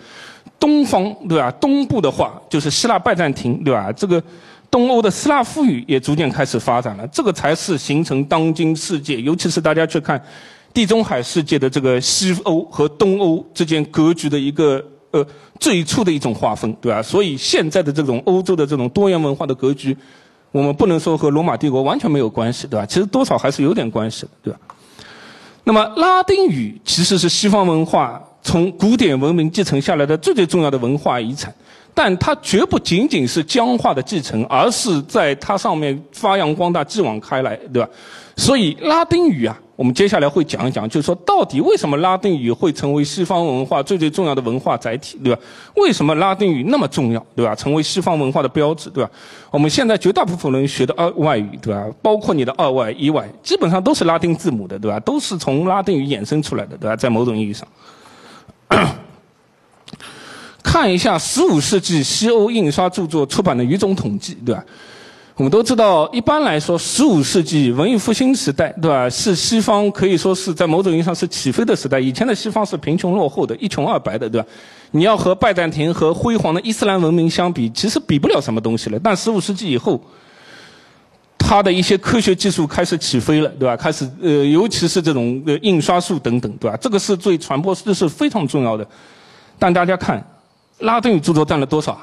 [0.58, 1.50] 东方，对吧？
[1.60, 3.92] 东部的话就是希腊拜占庭，对吧？
[3.92, 4.22] 这个。
[4.68, 10.20] 东欧的斯拉夫语也逐渐开始发展了，这个才是形成当今世界，尤其是大家去看
[10.74, 15.24] 地中海世界的这个西欧和东欧之间格局的一个呃
[15.60, 17.00] 最初的一种划分，对吧？
[17.00, 19.96] 所以现在的这种欧洲的这种多元文化的格局，
[20.50, 22.84] 我们不能说和罗马帝国完全没有关系，对吧？
[22.84, 24.58] 其实多少还是有点关系的，对吧？
[25.62, 31.52] 那么拉丁语其实是西方文化从古典文明继承下来的最最重要的文化遗产。
[31.92, 37.88] 但它绝不仅仅是僵化的继承，而是在它上面发扬光大、继往开来，对吧？
[38.36, 45.40] 所以拉丁语啊，我们接下来会讲一讲，就是说到底为什么拉丁语会成为西方文化最最重要的文化载体，对吧？
[45.76, 47.54] 为什么拉丁语那么重要，对吧？
[47.54, 49.10] 成为西方文化的标志，对吧？
[49.50, 51.86] 我们现在绝大部分人学的二外语，对吧？
[52.02, 55.00] 包括你的二外、一外，基本上都是拉丁字母的，对吧？
[55.00, 56.94] 都是从拉丁语衍生出来的，对吧？
[56.94, 57.66] 在某种意义上。
[60.62, 64.64] 看一下十五世纪西欧印刷著作出版的语种统计，对吧？
[65.36, 69.08] 我们都知道，一般来说，十五世纪文艺复兴时代，对吧？
[69.10, 72.00] 是西方可以说是在某种意义上是起飞的时代。
[72.00, 74.46] 以前的西方是贫穷落后的，一穷二白的，对吧？
[74.92, 78.98] 你要和拜占庭和辉煌的伊斯兰文明相比，其实比不了什么东西了。
[78.98, 80.00] 但十五世纪以后，
[81.38, 83.76] 它的一些科学技术开始起飞了，对吧？
[83.76, 86.76] 开始呃，尤其是这种呃印刷术等等，对吧？
[86.80, 88.86] 这个是对传播这是非常重要的。
[89.58, 90.24] 但大家看。
[90.80, 91.98] 拉丁语著作占了多少？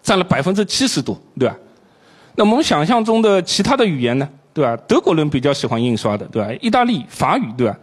[0.00, 1.56] 占了百分之七十多，对吧？
[2.36, 4.28] 那我们想象中的其他的语言呢？
[4.54, 4.76] 对吧？
[4.86, 6.48] 德国人比较喜欢印刷的，对吧？
[6.60, 7.76] 意大利法语，对吧？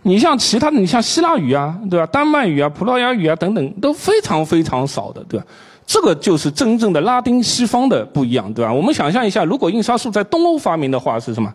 [0.00, 2.06] 你像其他的，你像希腊语啊，对吧？
[2.06, 5.44] 丹麦语啊、葡萄牙语啊等等，都非常非常少的，对吧？
[5.86, 8.72] 这个就是真正的拉丁西方的不一样，对吧？
[8.72, 11.52] 我们想象一下，如果印刷术在东欧发明的话，是什么？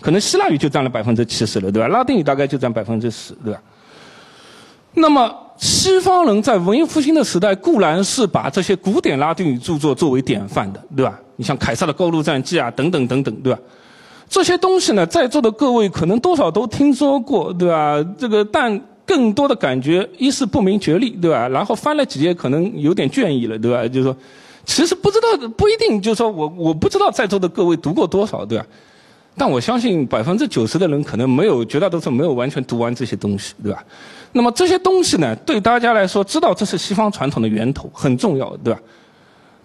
[0.00, 1.88] 可能希腊语就占了百分之七十了，对吧？
[1.88, 3.60] 拉丁语大概就占百分之十，对吧？
[4.94, 5.40] 那么。
[5.56, 11.16] 西方人在文艺复兴的时代固然是把这些古典拉丁语著作作为典范的，对吧？
[11.36, 13.58] 你像凯撒的《高卢战记》啊，等等等等，对吧？
[14.28, 18.04] 这些东西呢，在座的各位可能多少都听说过，对吧？
[18.18, 21.48] 这个，但更多的感觉一是不明觉厉，对吧？
[21.48, 23.86] 然后翻了几页，可能有点倦意了，对吧？
[23.86, 24.16] 就是说，
[24.64, 28.66] 其实不知道，不一定，就是说我我不知道在座的各位读过多少，对吧？
[29.36, 33.84] 但我相信百分之九十的人可能没有，绝大多数没有完全读完这些东西，对吧？
[34.32, 38.80] 那么这些东西呢，对大家来说，知道这是西方传统的源头很重要，对吧？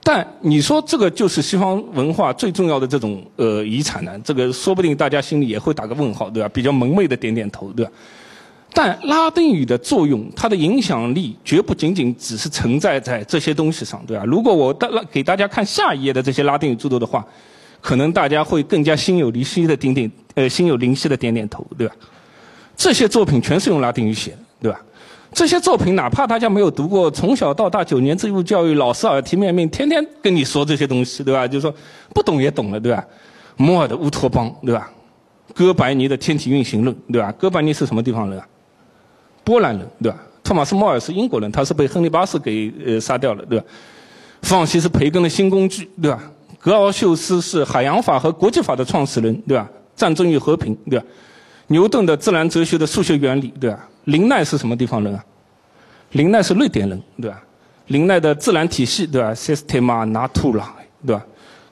[0.04, 4.12] 但你说这个就是西方文化最重要的这种呃遗产呢？
[4.24, 6.50] 这个说不定大家心里也会打个问号，对吧？
[6.52, 7.92] 比较蒙昧的点点头，对吧？
[8.74, 14.24] 但拉丁语的作用，它的影响力绝不仅仅只是存在在这些东西上，对吧？
[14.26, 17.26] 如果我大给大家看下一页的这些拉丁语著作的话，
[17.82, 21.96] 可能大家会更加心有灵犀的点点呃心有灵犀的点点头，对吧？
[22.76, 24.38] 这些作品全是用拉丁语写的。
[24.62, 24.78] 对吧？
[25.32, 31.48] 这些作品哪怕大家没有读过，从小到大九年义务教育，老师耳提面命，天天跟你说这些东西，对吧？
[31.48, 31.74] 就是说
[32.14, 33.02] 不懂也懂了，对吧？
[33.56, 34.92] 摩尔的乌托邦，对吧？
[35.56, 37.32] 哥白尼的天体运行论，对吧？
[37.40, 38.46] 哥白尼是什么地方人啊？
[39.44, 40.18] 波兰人，对吧？
[40.44, 43.66] 托马斯·莫尔是英国人，他是被亨利八世给呃杀掉了，对吧？
[44.42, 46.20] 弗朗西斯·培根的新工具，对吧？
[46.60, 49.70] 格奥修斯是海洋法和国际法的创始人，对吧？
[49.96, 51.06] 战争与和平，对吧？
[51.68, 53.88] 牛顿的自然哲学的数学原理，对吧？
[54.06, 55.24] 林奈是什么地方人啊？
[56.14, 57.42] 林奈是瑞典人，对吧？
[57.88, 60.64] 林奈的自然体系，对吧？Systema Natura，
[61.06, 61.26] 对吧？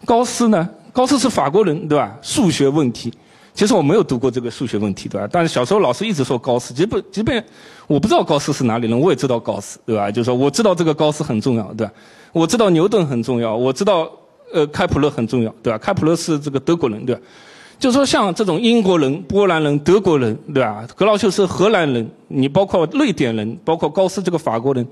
[0.06, 0.70] 高斯呢？
[0.94, 2.18] 高斯是法国人，对吧？
[2.22, 3.14] 数学问题，
[3.58, 5.28] 其实我没有读过这个数学问题，对吧？
[5.32, 7.44] 但是小时候老师一直说高斯，即便即便
[7.88, 10.12] 我不知道高斯是哪里人，我也知道高斯，对吧？
[10.12, 11.92] 就是说我知道这个高斯很重要，对吧？
[12.34, 14.08] 我知道牛顿很重要，我知道
[14.54, 15.80] 呃开普勒很重要，对吧？
[15.80, 17.22] 开普勒是这个德国人，对吧？
[17.80, 20.88] 就说像这种英国人、波兰人、德国人，对吧？
[20.96, 24.88] 格劳修斯荷兰人，你包括瑞典人，包括高斯这个法国人。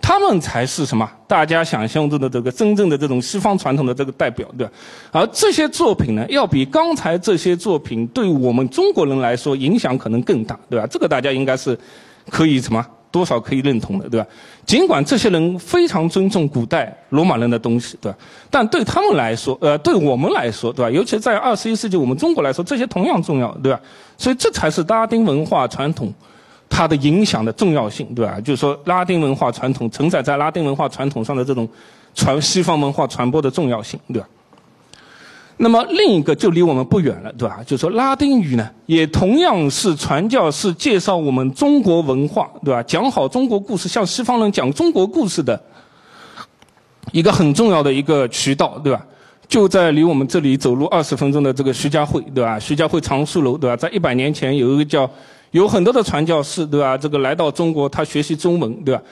[0.00, 1.10] 他们才是什么？
[1.26, 4.72] 大家想象中的这个真正的这种西方传统的这个代表，对吧？
[5.10, 10.86] 而这些作品呢，要比刚才这些作品对我们中国人来说影响可能更大，对吧？
[10.88, 11.76] 这个大家应该是
[12.30, 14.26] 可以什么多少可以认同的，对吧？
[14.64, 18.18] 尽管这些人非常尊重古代罗马人的东西，对吧？
[18.48, 20.90] 但对他们来说，呃，对我们来说，对吧？
[20.90, 23.80] 尤其在二十一世纪我们中国来说，这些同样重要，对吧？
[24.16, 26.12] 所以这才是拉丁文化传统。
[26.68, 28.40] 它的影响的重要性，对吧？
[28.40, 31.66] 就是说，拉丁文化传统承载在拉丁文化传统上的这种
[32.14, 34.28] 传西方文化传播的重要性，对吧？
[35.58, 37.60] 那么另一个就离我们不远了，对吧？
[37.64, 42.82] 就是说，拉丁语呢，也同样是传教士介绍我们中国文化，对吧？
[42.82, 45.58] 讲好中国故事，向西方人讲中国故事的
[47.12, 49.02] 一个很重要的一个渠道，对吧？
[49.48, 52.58] 就在离我们这里走路二十分钟的这个徐家汇，对吧？
[52.58, 53.76] 徐家汇藏书楼，对吧？
[53.76, 55.08] 在一百年前有一个叫。
[55.56, 56.96] 有很多的传教士，对吧？
[56.98, 59.02] 这个来到中国，他学习中文，对吧？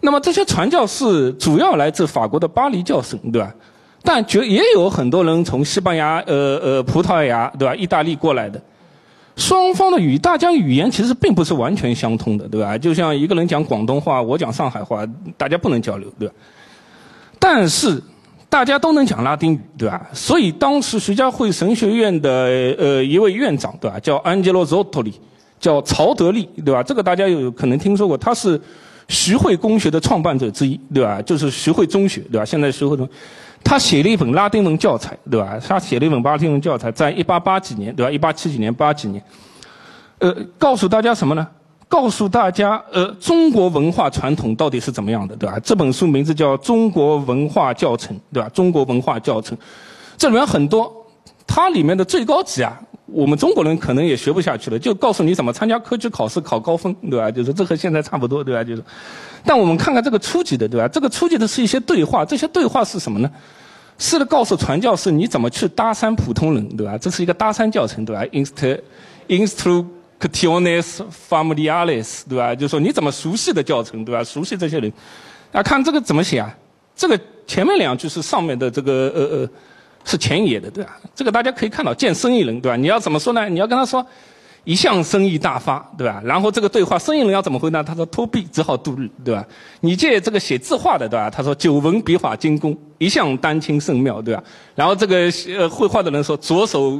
[0.00, 3.54] 那么这些传教士主要来自法国的巴黎教省，对吧？
[4.02, 7.74] 但绝也有很多人从西班牙、呃呃葡萄牙，对吧？
[7.74, 8.58] 意大利过来的。
[9.36, 12.78] 双方的语，大家语言其实并不是完全相通的，对吧？
[12.78, 16.34] 就像一个人讲广东话，我讲上海话，大家不能交流，对吧？
[17.38, 18.02] 但是
[18.48, 20.08] 大家都能讲拉丁语，对吧？
[20.14, 22.30] 所以当时徐家汇神学院的
[22.78, 24.00] 呃一位院长，对吧？
[24.00, 25.12] 叫安吉洛·佐托里。
[25.60, 26.82] 叫曹德利，对吧？
[26.82, 28.60] 这个大家有可能听说过，他是
[29.08, 31.20] 徐汇公学的创办者之一，对吧？
[31.22, 32.44] 就是徐汇中学，对吧？
[32.44, 33.08] 现在徐汇中，
[33.62, 35.60] 他写了一本拉丁文教材，对吧？
[35.64, 38.10] 他写了一本拉丁文教材，在一八八几年，对吧？
[38.10, 39.22] 一八七几年、八几年，
[40.18, 41.46] 呃，告诉大家什么呢？
[41.88, 45.58] 告诉大家，呃，中国文化传统到底是怎么样的，对吧？
[45.58, 48.48] 这本书名字叫《中国文化教程》，对吧？
[48.50, 49.58] 中国文化教程，
[50.16, 50.90] 这里面很多，
[51.46, 52.80] 它里面的最高级啊。
[53.12, 57.30] 我们中国人可能也学不下去了，就告诉你怎么参加科举考试考高分，对吧？
[57.30, 58.62] 就是这和现在差不多，对吧？
[58.62, 58.82] 就是，
[59.44, 60.86] 但我们看看这个初级的，对吧？
[60.88, 63.30] 这个初级的是一些对话，这些对话是什么呢？
[63.98, 66.96] 是告诉传教士你怎么去搭讪普通人，对吧？
[66.96, 68.80] 这是一个搭讪教程，对吧？Inst
[69.28, 72.54] instructiones familiares，对吧？
[72.54, 74.22] 就是说你怎么熟悉的教程，对吧？
[74.22, 74.92] 熟悉这些人，
[75.52, 76.56] 啊，看这个怎么写啊？
[76.94, 79.48] 这个前面两句是上面的这个呃呃。
[80.04, 80.98] 是前野的，对吧？
[81.14, 82.76] 这个大家可以看到，见生意人，对吧？
[82.76, 83.48] 你要怎么说呢？
[83.48, 84.04] 你要跟他说，
[84.64, 86.20] 一向生意大发，对吧？
[86.24, 87.82] 然后这个对话，生意人要怎么回答？
[87.82, 89.44] 他说托币只好度日，对吧？
[89.80, 91.30] 你借这个写字画的，对吧？
[91.30, 94.42] 他说久闻笔法精工，一向丹青甚妙，对吧？
[94.74, 96.98] 然后这个呃绘画的人说左手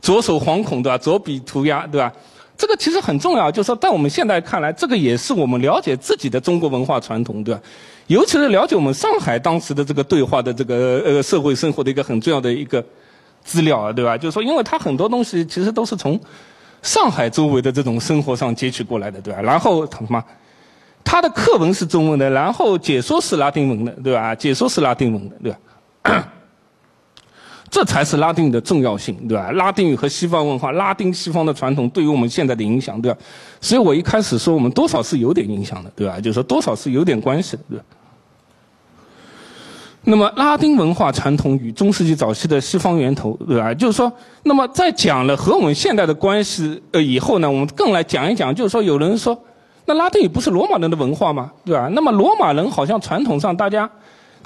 [0.00, 0.98] 左手惶恐，对吧？
[0.98, 2.12] 左笔涂鸦，对吧？
[2.56, 7.60] 这个其实很重要，就是说在我们现在看来，这个也是我们了解自己的中国文化传统，对吧？
[8.06, 12.84] 尤其是了解我们上海当时的这个对话的这个呃社会生活的一个很重要的一个
[13.44, 14.16] 资料啊，对吧？
[14.16, 16.18] 就是说，因为它很多东西其实都是从
[16.82, 19.40] 上海周围的这种生活上截取过来的，对吧？
[19.42, 20.22] 然后什么？
[21.04, 24.34] 它的课文是中文的，然后解说是拉丁文的，对吧？
[24.34, 25.58] 解说是拉丁文的，对吧？
[27.76, 29.52] 这才是拉丁语的重要性，对吧？
[29.52, 33.18] 拉丁语和西方文化、拉丁西方的传统对于我们现在的影响，对吧？
[33.60, 36.18] 所以我一开始说我们多少是有点影响的，对吧？
[36.18, 37.84] 就是说多少是有点关系的，对吧？
[40.04, 43.74] 那么拉丁文化传统与中世纪早期的西方源头，对吧？
[43.74, 44.10] 就是说，
[44.44, 49.38] 那么在讲了和我们现在的关系呃以后呢，我们更来讲一讲，就是说有人说，
[49.84, 51.52] 那拉丁语不是罗马人的文化吗？
[51.62, 51.90] 对吧？
[51.92, 53.90] 那么罗马人好像传统上大家。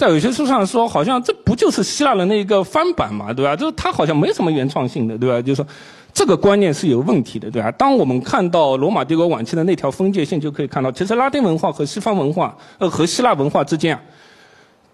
[0.01, 3.55] 在有些书上说，好像这不就是希腊人的一个翻版嘛，对吧？
[3.55, 5.43] 就是他好像没什么原创性的，对吧？
[5.43, 5.67] 就是说，
[6.11, 7.71] 这个观念是有问题的，对吧？
[7.73, 14.01] 当我们看到罗马帝国晚期的那条分界线，就可以看到，其实拉丁文化和西方文化，呃，和希腊文化之间啊，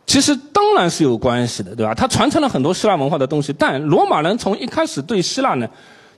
[0.07, 1.95] 其实当然是有关系的，对吧？
[1.95, 5.69] 它传承了很多希腊文化的东西，但罗马人从一开始对希腊呢，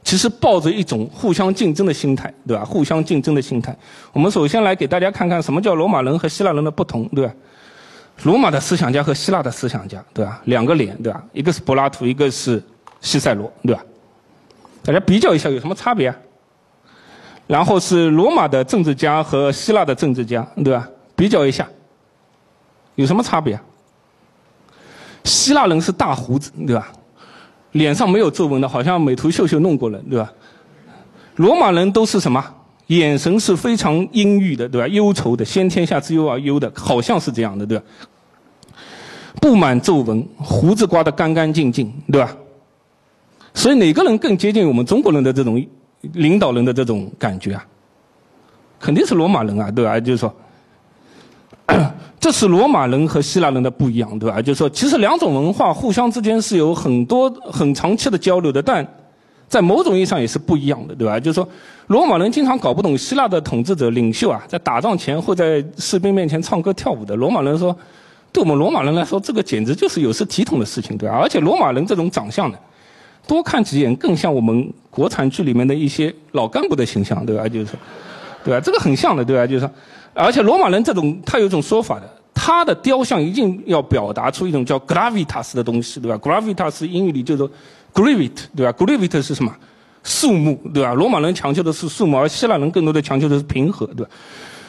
[0.03, 2.65] 其实抱着一种互相竞争的心态，对吧？
[2.65, 3.77] 互相竞争的心态。
[4.15, 7.35] 我们首先来给大家看看什么叫罗马人和希腊人的不同，对吧？
[8.25, 10.41] 罗马的思想家和希腊的思想家，对吧？
[10.45, 11.23] 两个脸，对吧？
[11.33, 12.63] 一个是柏拉图，一个是
[13.01, 13.83] 西塞罗，对吧？
[14.83, 16.13] 大家比较一下有什么差别？
[17.47, 20.89] 然后是罗马的政治家和希腊的政治家，对吧？
[21.15, 21.67] 比较一下，
[22.97, 23.59] 有什么差别？
[25.25, 26.89] 希腊人是大胡子，对吧？
[27.73, 30.33] 脸上没有皱纹的，好像美图秀秀弄过了，对吧？
[31.37, 32.45] 罗马人都是什么？
[32.89, 34.89] 眼神是非常阴郁的，对吧？
[34.89, 37.85] 忧愁的，先天下之忧而忧的，好像是这样的，对吧？
[39.41, 42.37] 布满皱纹，胡子刮得干干净净，对吧？
[43.55, 45.65] 所以哪个人更接近我们中国人的这种
[46.15, 47.65] 领导人的这种感觉啊？
[48.81, 49.99] 肯定是罗马人啊，对吧？
[50.01, 50.35] 就是说，
[52.19, 54.41] 这是罗马人和希腊人的不一样，对吧？
[54.41, 58.87] 就是说，其实两种文化互相之间是有很多很长期的交流的，但
[59.49, 61.19] 在某种意义上也是不一样的，对吧？
[61.19, 61.49] 就是说，
[61.87, 67.17] 罗马人经常搞不懂希腊的统治者领袖啊，在打仗前会在士兵面前唱歌跳舞的。
[67.17, 67.75] 罗马人说，
[68.31, 71.17] 对我们罗马人来说，这个简直就是有失体统的事情，对吧？
[71.17, 72.59] 而且罗马人这种长相呢，
[73.27, 77.49] 多看几眼更像我们国产剧里面的一些老干部的形象，对吧？
[77.49, 77.75] 就是说。
[78.45, 78.61] 对吧？
[78.65, 79.45] 这个很像的，对吧？
[79.45, 79.71] 就是说，
[80.15, 82.09] 而且罗马人这种，他有一种说法的，
[82.41, 87.43] 他的雕像一定要表达出一种叫 gravitas 的东西，对吧？gravitas 英语里就是
[87.93, 89.53] gravit，对吧？gravit 是什么？
[90.05, 90.95] 肃穆，对吧？
[90.95, 94.11] 罗马人强求的是肃穆，而希腊人更多的强求的是平和，对吧？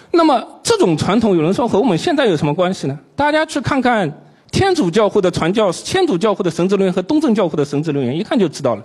[0.09, 2.97] 那么这种传统，有人说和我们现在有什么关系呢？
[3.15, 4.11] 大家去看看
[4.51, 8.83] 天主教会的传教，天主教会的神职人员和东正教会的神职人员，一看就知道了。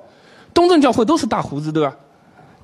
[0.53, 1.97] 东正教会都是大胡子，对吧？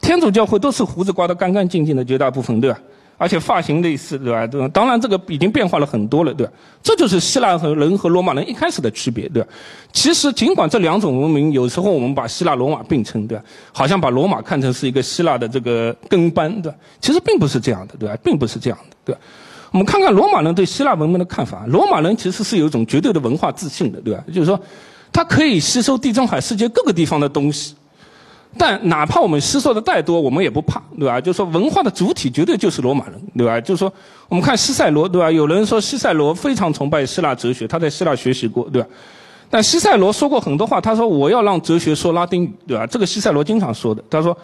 [0.03, 2.79] 天主教会都是胡子刮得干干净净的，绝大部分对吧？
[3.21, 4.69] 而且发型类似，对吧？
[4.73, 6.53] 当然这个已经变化了很多了，对吧？
[6.83, 9.49] 这就是希腊和人和罗马人一开始的区别，对吧？
[9.93, 13.45] 其实尽管这两种文明有时候我们把希腊罗马并称，对吧？
[13.73, 16.79] 好像把罗马看成是一个希腊的这个跟班，对吧？
[16.99, 18.17] 其实并不是这样的，对吧？
[18.25, 19.21] 并不是这样的，对吧？
[19.71, 24.25] 我们看看罗马人对希腊文明的看法，罗马人其实是有一种绝对的文化自信的，对吧？
[24.33, 24.59] 就是说，
[25.13, 27.75] 他可以吸收地中海世界各个地方的东西。
[28.59, 31.21] 但哪怕我们吸收的再多，我们也不怕，对吧？
[31.21, 33.61] 就是说，文化的主体绝对就是罗马人，对吧？
[33.61, 33.93] 就是说，
[34.29, 35.31] 我们看西塞罗，对吧？
[35.31, 38.89] 有人说西塞罗非常崇拜希腊哲学，他在希腊学习过，对吧？
[39.49, 42.87] 但西塞罗说过很多话，他说我要让哲学说拉丁语，对吧？
[42.87, 44.37] 这个西塞罗经常说的，他说，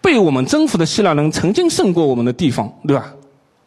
[0.00, 3.12] 被我们征服的希腊人曾经胜过我们的地方，对吧？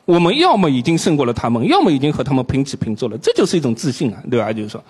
[0.06, 4.54] 我们要么已经胜过了他们，要么已经和他们平起平坐了，这就是一种自信啊，对吧？
[4.54, 4.82] 就是说，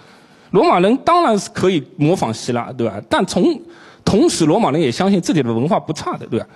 [0.52, 3.02] 罗马人当然是可以模仿希腊，对吧？
[3.10, 3.60] 但从
[4.08, 6.48] 同时，罗马人也相信自己的文化不差的，对吧？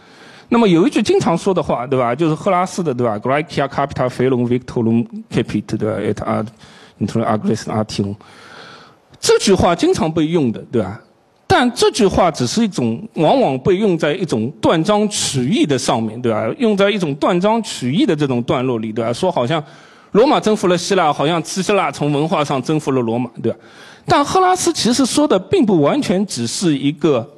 [0.47, 2.15] 那么有一句经常说的话，对吧？
[2.15, 6.47] 就是赫拉斯的，对吧？Graecia capita felum victorum capit，对吧？Et ad
[7.01, 8.15] inter agris artium。
[9.19, 10.97] 这句话经常被用的，对吧？
[11.45, 16.49] 但这句话只是一种，往往被用在一种断章取义的上面，对吧？
[16.57, 19.11] 用在一种断章取义的这种段落里，对吧？
[19.11, 19.61] 说好像
[20.13, 23.57] 罗马征服了希腊，好像希腊从文化上征服了罗马，对吧？
[24.05, 27.29] 但赫拉斯其实说的并不完全只是一个。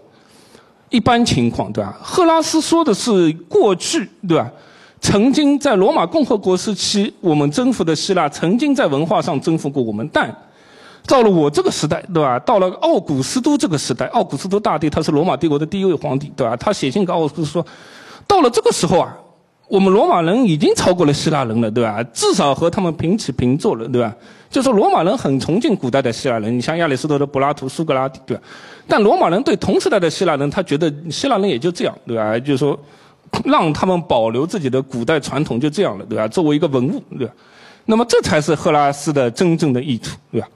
[0.94, 1.98] 一般情况，对吧？
[2.00, 4.48] 赫拉斯说的是过去，对吧？
[5.02, 10.34] 曾经在罗马共和国时期，我们征服的希腊曾经在文化上征服过我们，但
[11.08, 12.38] 到了我这个时代，对吧？
[12.38, 16.56] 到了奥古斯都这个时代，奥古斯都大帝他是罗马帝国的第一位皇帝，对吧？
[16.56, 17.66] 他写信给奥古斯说，
[18.28, 19.18] 到了这个时候啊。
[19.74, 22.04] 我们罗马人已经超过了希腊人了，对吧？
[22.14, 24.14] 至少和他们平起平坐了，对吧？
[24.48, 28.44] 就说罗马人很崇敬古代的希腊人，你像亚里士多德、柏拉图、苏格拉底，对吧？
[28.88, 32.38] 但罗马人对同时代的希腊人，他觉得希腊人也就这样，对吧？
[32.38, 32.80] 就是说，
[33.46, 36.28] 让他们保留自己的古代传统就这样了，对吧？
[36.28, 37.34] 作为一个文物，对吧？
[37.86, 40.48] 那么这才是赫拉斯的真正的意图，对吧？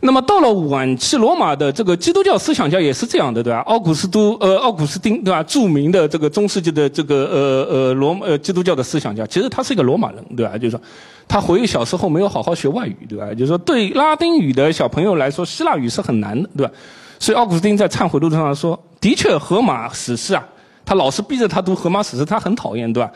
[0.00, 3.60] 那么到了晚期，罗马的这个基督教思想家也是这样的，对吧？
[3.60, 5.42] 奥古斯都，呃，奥古斯丁，对吧？
[5.42, 10.56] 著名的这个中世纪的这个呃呃罗呃基督教的思想家，其实他是一个罗马人，对吧？
[10.58, 10.80] 就是说，
[11.26, 13.32] 他回忆小时候没有好好学外语，对吧？
[13.32, 16.72] 就是说，对拉丁语的小朋友来说，希腊语是很难的，对吧？
[17.18, 20.46] 所以奥古斯丁在忏悔录上说，的确，荷马史诗啊，
[20.84, 23.10] 他老是逼着他读荷马史诗，他很讨厌，对吧？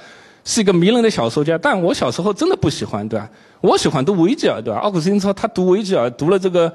[0.51, 3.31] 是一个迷人的小说家，但我小时候真的不喜欢，对吧？
[3.61, 4.81] 我喜欢读维吉尔，对吧？
[4.81, 6.73] 奥古斯丁说他读维吉尔，读了这个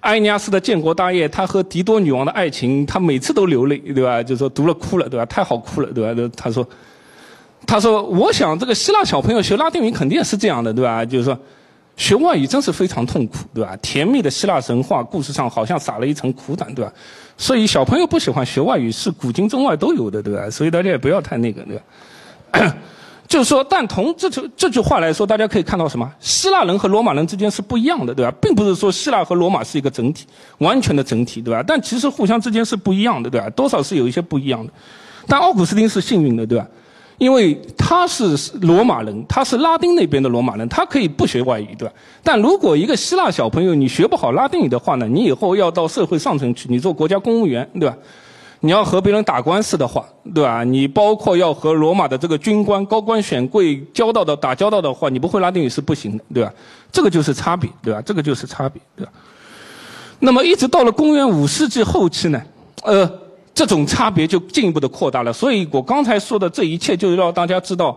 [0.00, 4.20] 埃尼亚斯的建国大业，他和狄多女王的爱情，他每次都流泪，对吧？
[4.20, 5.24] 就说读了哭了，对吧？
[5.26, 6.30] 太好哭了，对吧？
[6.36, 6.68] 他说，
[7.64, 11.04] 他说，我想这个希腊小朋友学拉丁语肯定也是这样的，对吧？
[11.04, 11.38] 就是说，
[11.96, 13.76] 学外语真是非常痛苦，对吧？
[13.80, 16.92] 甜蜜的希腊神话故事上好像撒了一层苦胆，对吧？
[17.36, 20.50] 所以小朋友不喜欢学外语是古今中外都有的，对吧？
[20.50, 22.76] 所以大家也不要太那个，对吧？
[23.26, 26.08] 就是说，但同这句这句话来说，大家可以看到什么？
[26.20, 28.32] 希腊人和罗马人之间是不一样的，对吧？
[28.40, 30.26] 并不是说希腊和罗马是一个整体，
[30.58, 31.64] 完全的整体，对吧？
[31.66, 33.48] 但其实互相之间是不一样的，对吧？
[33.50, 34.72] 多少是有一些不一样的。
[35.26, 36.66] 但奥古斯丁是幸运的，对吧？
[37.16, 41.94] 因为他是罗马人，他是拉丁那边的罗马人，他可以不学外语，对吧？
[42.22, 47.96] 但如果一个希腊小朋友你学不好拉丁语的话呢，你以后要到社会上层去，你做国家公务员，对吧？
[48.64, 50.02] 你要和别人打官司的话，
[50.34, 50.64] 对吧？
[50.64, 56.50] 你包括要和罗马的这个军官、高官显贵交道的打交道的话，你不会拉丁语是不行的，对吧？
[56.90, 58.00] 这个就是差别，对吧？
[58.00, 59.12] 这个就是差别，对吧？
[60.20, 62.42] 那么一直到了公元五世纪后期呢，
[62.84, 63.06] 呃，
[63.52, 65.30] 这种差别就进一步的扩大了。
[65.30, 67.94] 所以我刚才说的这一切，就是让大家知道，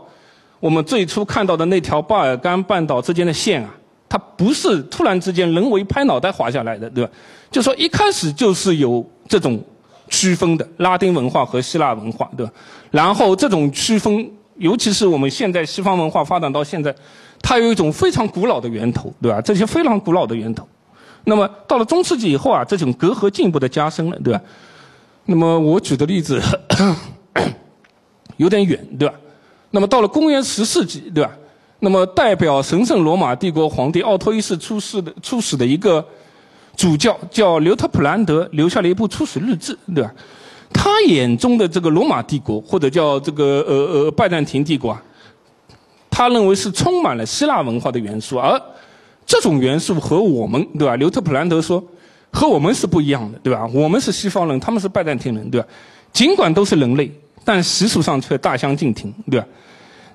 [0.59, 3.73] 我们最初看到的那条巴尔干半岛之间的线啊，
[4.09, 7.09] 它不是突然之间人为拍脑袋画下来的，对吧？
[7.49, 9.57] 就说一开始就是有这种
[10.09, 12.51] 区分的，拉丁文化和希腊文化，对吧？
[12.91, 16.93] 然后这种区分，尤其是我们现在西方文化发展到现在，
[17.41, 19.41] 它有一种非常古老的源头，对吧？
[19.41, 20.67] 这些非常古老的源头。
[21.25, 24.41] 那么到了中世纪以后啊，这种隔阂进一步的加深了，对吧？
[25.25, 26.41] 那么我举的例子
[28.37, 29.13] 有点远，对吧？
[29.71, 31.31] 那么到了公元十世纪，对吧？
[31.79, 36.03] 那么代表神圣罗马帝国皇帝奥托一世出世的出使的一个
[36.77, 40.09] 主教叫刘特普兰德，留下了一部出使日志，对吧？
[40.71, 43.75] 他眼中的这个罗马帝国或者叫这个呃
[44.05, 45.03] 呃拜占庭帝国啊，
[46.09, 48.61] 他认为是充满了希腊文化的元素，而
[49.25, 50.95] 这种元素和我们，对吧？
[50.95, 51.83] 刘特普兰德说。
[52.29, 53.65] 和我们是不一样的，对吧？
[53.73, 55.67] 我们是西方人，他们是拜占庭人，对吧？
[56.11, 57.09] 尽管都是人类，
[57.43, 59.47] 但习俗上却大相径庭，对吧？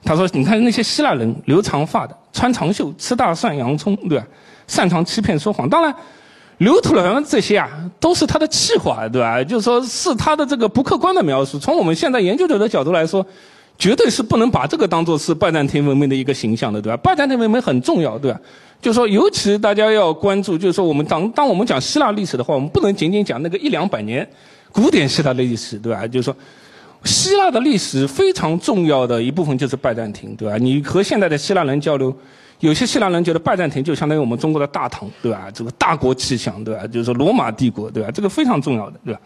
[0.04, 4.26] 他说：“你看那些希腊人，留长发的，穿长袖，吃大蒜、洋葱，对吧？
[4.68, 5.68] 擅长欺骗说谎。
[5.68, 5.92] 当然，
[6.62, 9.42] 刘特兰这些啊，都是他的气话，对吧？
[9.42, 11.58] 就是说是他的这个不客观的描述。
[11.58, 13.24] 从我们现在研究者的角度来说。”
[13.78, 16.96] 绝对是不能把这个当做是拜占庭文明的一个形象的，对吧？
[16.98, 18.38] 拜占庭文明很重要，对吧？
[18.80, 24.28] 就是说，尤其大家要关注，就是说，我们当当我们讲希腊历史的话，我们不能仅仅讲那个一两百年
[24.70, 26.06] 古典希腊的历史，对吧？
[26.06, 26.36] 就是说，
[27.02, 30.56] 希腊的历史非常重要的一部分就是拜占庭，对吧？
[30.58, 32.14] 你和现在的希腊人交流，
[32.62, 35.50] 有些希腊人觉得拜占庭就相当于我们中国的大唐，对吧？
[35.52, 36.86] 这个大国气象，对吧？
[36.86, 38.10] 就是罗马帝国，对吧？
[38.10, 39.20] 这个非常重要的，对吧？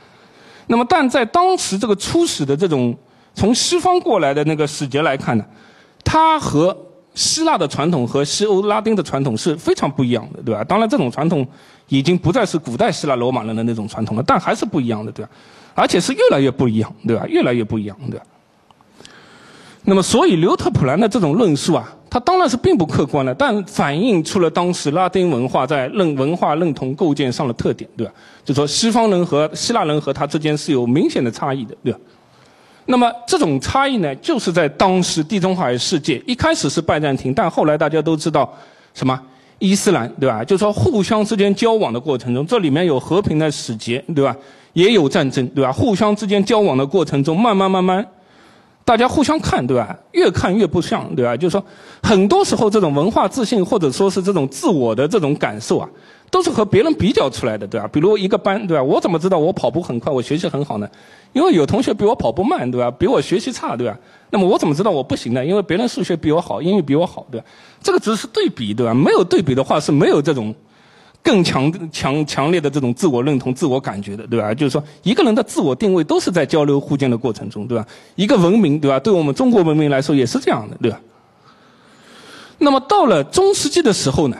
[0.66, 2.96] 那么，但在当时这个初始的这种。
[3.38, 5.44] 从西方过来的那个使节来看呢，
[6.02, 6.74] 它和
[7.12, 10.64] 希腊的传统和西欧拉丁的传统是非常不一样的，对吧？
[10.64, 11.46] 当然，这种传统
[11.88, 15.30] 已经不再是古代希腊罗马人的那种传统了，但还是不一样的，对吧？
[15.74, 17.26] 而且是越来越不一样，对吧？
[17.28, 18.24] 越来越不一样，对吧？
[19.84, 28.12] 那么，所以刘特普兰的这种论述啊，它当然是并不客观的，但反映出了当时拉丁文化在认文化认同构建上的特点，对吧？
[28.44, 31.98] 就说西方人和希腊人和他之间是有明显的差异的，对吧？
[32.86, 38.48] 那么这种差异呢，就是在当时地中海世界一开始是拜占庭，但后来大家都知道
[38.94, 39.20] 什么
[39.58, 40.44] 伊斯兰，对吧？
[40.44, 44.34] 就说互相之间交往的过程中，这里面有和平的使节，对吧？
[44.74, 45.72] 也有战争，对吧？
[45.72, 48.06] 互相之间交往的过程中，慢慢慢慢，
[48.86, 49.94] 大家互相看，对吧？
[50.12, 51.36] 越看越不像，对吧？
[51.36, 51.62] 就是说，
[52.02, 55.88] 很多时候这种文化自信或者说是这种自我的这种感受啊。
[56.28, 57.88] 都是和别人比较出来的，对吧？
[57.92, 58.82] 比如一个班，对吧？
[58.82, 60.88] 我怎么知道我跑步很快，我学习很好呢？
[61.32, 62.90] 因为有同学比我跑步慢，对吧？
[62.90, 63.96] 比我学习差，对吧？
[64.30, 65.44] 那么我怎么知道我不行呢？
[65.44, 67.46] 因为别人数学比我好，英语比我好，对吧？
[67.80, 68.92] 这个只是对比，对吧？
[68.92, 70.52] 没有对比的话是没有这种
[71.26, 74.54] 更强强强烈的这种自我认同、自我感觉的，对吧？
[74.54, 77.84] 就是说，一个人的自我定位都是在交流互鉴的过程中，对吧？
[78.14, 79.00] 一个文明，对吧？
[79.00, 81.00] 对我们中国文明来说也是这样的，对吧？
[82.58, 84.36] 那么到了中世纪的时候呢？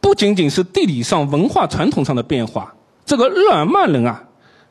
[0.00, 2.74] 不仅仅是地理上、文化传统上的变化，
[3.06, 4.22] 这个日耳曼人啊，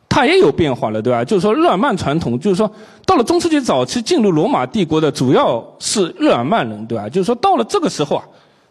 [0.09, 1.23] 他也有变化了，对吧？
[1.23, 2.69] 就是说，日耳曼传统，就是说，
[3.05, 7.07] 到了中世纪早期进入罗马帝国的主要是日耳曼人，对吧？
[7.07, 8.23] 就是说，到了这个时候啊，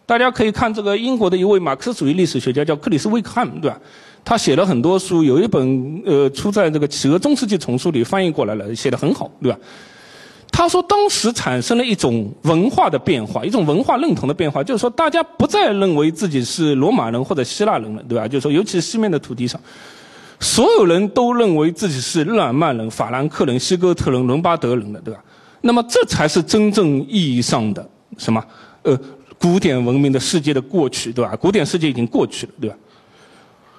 [0.07, 3.79] 大家可以看这个英国的一位马克思主义历史学家叫克里斯·威克汉姆，对吧？
[4.25, 9.59] 他写了很多书，有一本呃出在这个《企鹅中世纪丛书》里翻译过来了，写得很好，对吧？
[10.53, 18.27] 他说，当时产生了一种文化的变化，一种文化认同的变化，就是说，大家不再认为自己是罗马人或者希腊人了，对吧？
[18.27, 19.61] 就是说，尤其是西面的土地上，
[20.41, 25.21] 所有人都认为自己是日耳曼人、法兰克人、西哥特人、伦巴德人的，对吧？
[25.61, 27.87] 那么，这才是真正意义上的
[28.17, 28.43] 什么？
[28.83, 28.99] 呃，
[29.39, 31.37] 古典文明的世界的过去，对吧？
[31.37, 32.77] 古典世界已经过去了，对吧？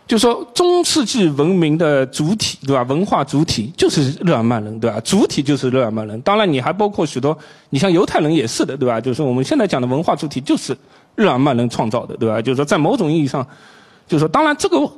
[0.07, 2.81] 就说中世纪文明的主体，对吧？
[2.83, 4.97] 文化主体就是日耳曼人，对吧？
[5.01, 6.21] 主体就是日耳曼人。
[6.21, 7.37] 当然，你还包括许多，
[7.71, 9.01] 你像犹太人也是的，对吧？
[9.01, 10.77] 就是我们现在讲的文化主体就是
[11.15, 12.41] 日耳曼人创造的，对吧？
[12.41, 13.45] 就是说，在某种意义上，
[14.07, 14.89] 就是说，当然这个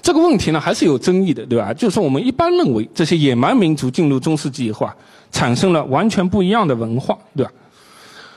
[0.00, 1.74] 这个问题呢，还是有争议的，对吧？
[1.74, 4.96] 就是说，我们一般认为这些野蛮民族进入中世纪以后啊，
[5.30, 7.52] 产生了完全不一样的文化，对吧？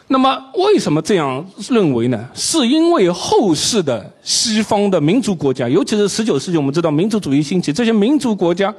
[0.07, 2.29] 那么为什么这样认为呢？
[2.33, 8.73] 是因为后世的西方的民族国家，尤其是十九世纪，我们知道民族主义兴起，这些民族国家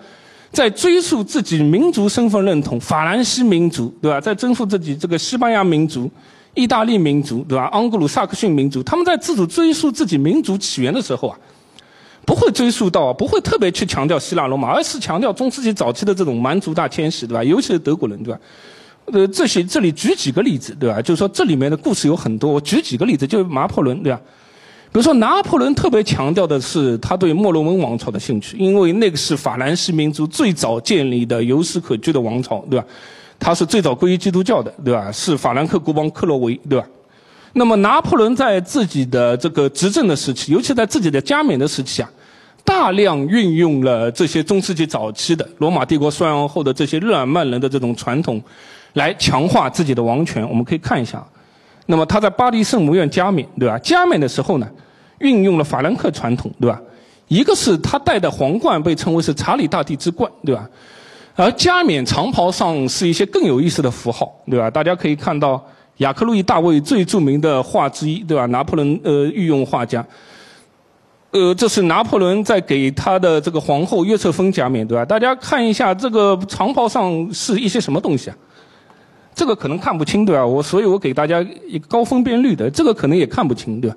[0.52, 4.20] 在追溯自己民族身份认同，法兰西民族，对吧？
[4.20, 6.08] 在征服自己这个西班牙民族、
[6.52, 7.68] 意大利民族，对吧？
[7.72, 11.36] 盎格鲁撒克逊民族，他们在自主追溯自己民族起源的时候啊，
[12.24, 17.42] 不会追溯到，不会特别去强调希腊罗马，而是强调中世纪早期的这种蛮族大迁徙，对吧？
[17.42, 18.38] 尤其是德国人，对吧？
[19.06, 21.00] 呃，这些这里举几个例子，对吧？
[21.02, 24.20] 就是说这里面的故事有很多，我举几个例子，就是拿破仑，对吧？
[24.92, 32.86] 比如说拿破仑特别强调的是他对莫罗文王朝的兴趣，因为那个是法兰西民族最早建立的有史可据的王朝，对吧？
[33.38, 35.10] 他是最早皈依基督教的，对吧？
[35.10, 36.86] 是法兰克国王克洛维，对吧？
[37.52, 42.10] 那么拿破仑在自己的这个执政的时期，尤其在自己的加冕的时期啊，
[42.64, 48.42] 大量运用了这些中世纪早期的罗马帝国衰亡后的这些日耳曼人的这种传统，
[48.94, 50.46] 来强化自己的王权。
[50.48, 51.24] 我们可以看一下，
[51.86, 53.78] 那么他在巴黎圣母院加冕，对吧？
[53.78, 54.68] 加冕的时候呢，
[55.18, 56.80] 运用了法兰克传统，对吧？
[57.28, 60.68] 一个是他戴的皇冠被称为是查理大帝之冠，对吧？
[61.36, 64.70] 而加冕长袍上是一些更有意思的符号，对吧？
[64.70, 65.60] 大家可以看到
[65.96, 68.46] 雅克路易大卫最著名的画之一，对吧？
[68.46, 70.06] 拿破仑呃御用画家，
[71.32, 75.04] 呃，这是拿破仑在给他的这个皇后约瑟芬加冕，对吧？
[75.04, 78.36] 大家看一下这个长袍上是一些什么东西啊？
[79.34, 80.46] 这个可能看不清，对吧？
[80.46, 83.96] 我所以我给大家一个高分辨率的，这个可能也看不清，对吧？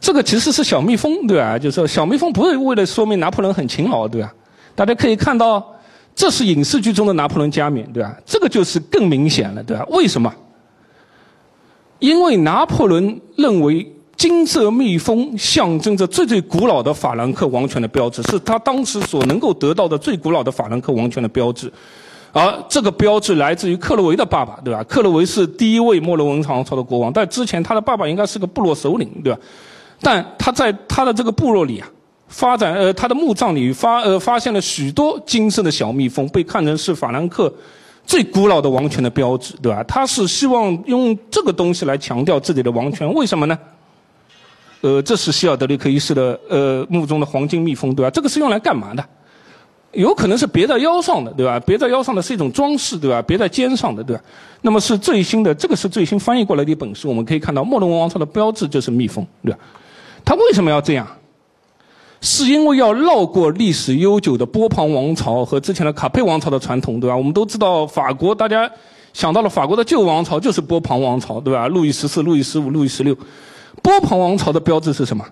[0.00, 1.56] 这个其实是小蜜蜂，对吧？
[1.56, 4.34] 就是说小蜜蜂不是为了说明拿破仑很勤劳，对吧？
[4.74, 5.64] 大家可以看到，
[6.14, 8.16] 这是影视剧中的拿破仑加冕，对吧？
[8.26, 9.86] 这个就是更明显了，对吧？
[9.90, 10.34] 为什么？
[12.00, 21.72] 因为拿破仑认为金色蜜蜂象征着最最古老的法兰克王权的标志，是他当时所能够得到的最古老的法兰克王权的标志。
[22.32, 24.82] 而这个标志来自于克洛维的爸爸，对吧？
[24.84, 29.38] 克洛维是第一位莫洛文王朝的国王，但之前他的爸爸应该是个部落首领，对吧？
[30.00, 31.86] 但他在他的这个部落里啊，
[32.28, 37.52] 发展呃他的墓葬里发呃发现了许多金色的小蜜蜂，被看成是法兰克
[38.06, 39.84] 最古老的王权的标志，对吧？
[39.84, 43.58] 他是希望用这个东西来强调自己的王权，为什么呢？
[44.80, 48.10] 呃，这是希尔德里克一世的呃墓中的黄金蜜蜂，对吧？
[48.10, 49.04] 这个是用来干嘛的？
[49.92, 51.60] 有可能是别在腰上的，对吧？
[51.60, 53.20] 别在腰上的是一种装饰，对吧？
[53.22, 54.22] 别在肩上的，对吧？
[54.62, 59.58] 那么是最新的，这个是最新翻译过来的一本书，我们可以看到莫伦王朝的标志就是蜜蜂，对吧？
[60.24, 61.06] 他为什么要这样？
[62.20, 67.16] 是因为要绕过历史悠久的波旁王朝和之前的卡佩王朝的传统，对吧？
[67.16, 68.70] 我们都知道法国，大家
[69.12, 71.66] 想到了法国的旧王朝就是波旁王朝，对吧？
[71.66, 73.12] 路易十四、路易十五、路易十六，
[73.82, 75.24] 波旁王朝的标志是什么？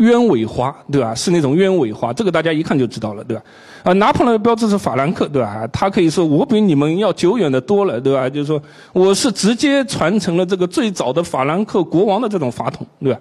[0.00, 1.14] 鸢尾花，对吧？
[1.14, 3.42] 是那种鸢尾花，这个大家一看就知道了，对吧？
[3.84, 5.66] 啊，拿破仑的标志是法兰克，对吧？
[5.72, 8.28] 他可以说我比你们要久远的多了，对吧？
[8.28, 8.60] 就是说
[8.92, 13.20] 我是直接传承了这个最早的法兰克国王的这种法统，对吧？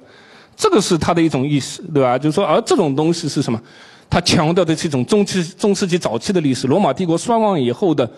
[0.55, 2.17] 这个是他的一种意思，对吧？
[2.17, 3.61] 就是说，而这种东西是什么？
[4.09, 8.09] 他强调的是一种中期、中世纪早期的历史，罗马帝国衰亡以后的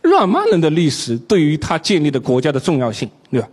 [0.00, 3.48] 日耳曼人的历史对于他建立的国家的重要性，对吧？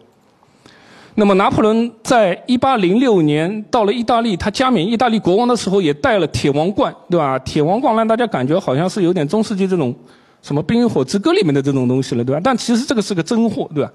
[1.22, 7.38] 那么，拿破仑在1806年到了意大利，他加冕意大利国王的时候，也戴了铁王冠，对吧？
[7.38, 9.94] 铁王冠让大家感觉好像是有点中世纪这种
[10.42, 12.42] 什么《冰与火之歌》里面的这种东西了，对吧？
[12.44, 13.92] 但其实这个是个真货，对吧？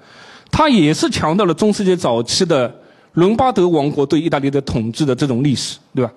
[0.49, 2.73] 他也是强调了中世纪早期的。
[3.15, 6.09] 伦巴德王国对意大利的统治的这种历史，对吧？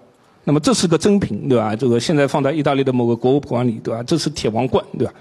[0.44, 1.74] 那么这是个真品，对吧？
[1.74, 4.00] 这个现在放在意大利的某个国物馆里，对吧？
[4.04, 5.12] 这是铁王冠，对吧？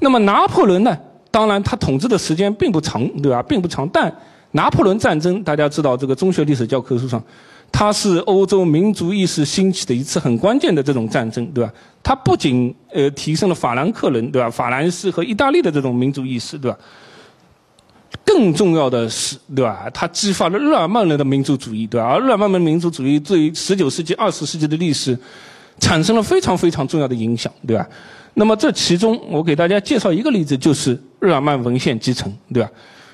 [0.00, 0.98] 那么拿破仑呢？
[1.30, 3.40] 当然他统治的时间并不长，对吧？
[3.44, 3.88] 并不长。
[3.92, 4.12] 但
[4.52, 7.22] 拿破仑战争，大家知道，这个中学历史教科书上，
[7.70, 11.72] 它是欧洲民族意识兴起的一次很关键的这种战争，对吧？
[12.02, 14.50] 它不仅呃提升了法兰克人，对吧？
[14.50, 16.76] 法兰西和意大利的这种民族意识，对吧？
[18.24, 19.88] 更重要的是，对吧？
[19.92, 22.06] 它激发了日耳曼人的民族主义，对吧？
[22.06, 25.18] 而日耳曼人民族主义对十九世纪、二十世纪的历史
[25.78, 27.86] 产生了非常非常重要的影响，对吧？
[28.34, 32.70] 那么这其中，我给大家介绍一个例子，就是日耳曼文献集成，对吧？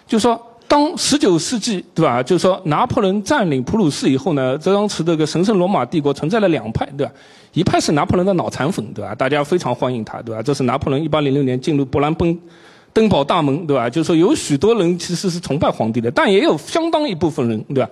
[0.06, 2.22] 就说当十九世纪，对吧？
[2.22, 7.12] 就是说拿破仑占领普鲁士以后呢，这当时这个神圣罗马帝国存在了两派，对吧？
[7.54, 9.14] 一派是拿破仑的脑残粉，对吧？
[9.14, 10.42] 大家非常欢迎他，对吧？
[10.42, 12.38] 这是拿破仑一八零六年进入勃兰登。
[12.92, 13.88] 登堡大门，对吧？
[13.88, 17.90] 就是说有许多人其实是崇拜皇帝的，但也有相当一部分人，对吧？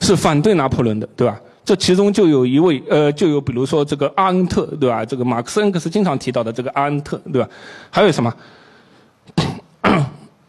[0.00, 1.40] 是反对拿破仑的，对吧？
[1.64, 5.04] 这其中就有一位，呃，就有比如说这个阿恩特，对吧？
[5.04, 7.48] 这个马克思恩格斯经常提到的这个阿恩特，对吧？
[7.90, 8.32] 还有什么？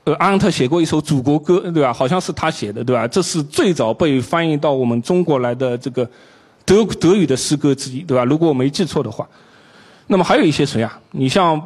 [0.05, 1.91] 呃，阿恩特写过一首祖国歌，对吧？
[1.91, 3.07] 好像是他写的，对吧？
[3.07, 6.09] 这是最早被翻译到我们中国来的这个
[6.63, 8.23] 德德语的诗歌之一，对吧？
[8.23, 9.27] 如果我没记错的话。
[10.07, 10.99] 那么还有一些谁啊？
[11.11, 11.61] 你像。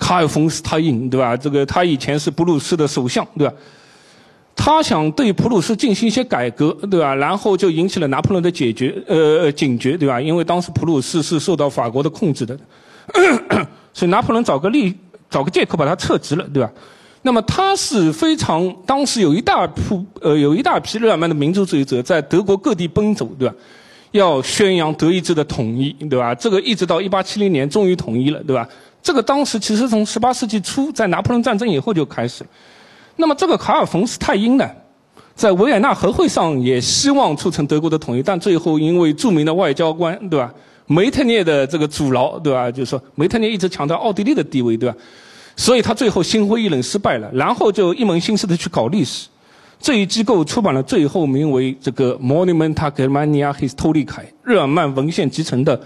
[0.00, 1.36] 卡尔冯斯泰因，对吧？
[1.36, 3.52] 这个他以前是普鲁士的首相，对吧？
[4.54, 7.12] 他想对普鲁士进行一些改革，对吧？
[7.16, 10.20] 然后就引起了拿破仑的解决，呃，警觉，对吧？
[10.20, 12.56] 因为当时普鲁士是受到法国的控制的，
[13.92, 14.96] 所以拿破仑找个例，
[15.28, 16.70] 找个借口把他撤职了，对吧？
[17.22, 19.82] 那么他是非常，当时有一大批，
[20.20, 23.54] 呃，有一大批日耳曼的民族主义者在德国各地奔走，对吧？
[24.12, 26.34] 要宣扬德意志的统一，对吧？
[26.34, 28.66] 这个一直到一八七零年终于统一了，对吧？
[29.02, 32.44] 这个当时其实从十八世纪初，在拿破仑战争以后就开始。
[33.16, 34.68] 那么这个卡尔冯斯泰因呢，
[35.34, 40.52] 在维也纳和会上也希望促成德国的统一，但最后因为著名的外交官对吧，
[40.86, 44.96] 梅特涅的这个阻挠对吧，就是说梅特涅一直强调奥地利的地位对吧，
[45.58, 49.28] 所以他最后心灰意冷失败了，然后就一门心思的去搞历史。
[49.80, 54.06] 这一机构出版了最后名为这个《Monumenta Germania Historica》
[54.44, 55.80] 日耳曼文献集成的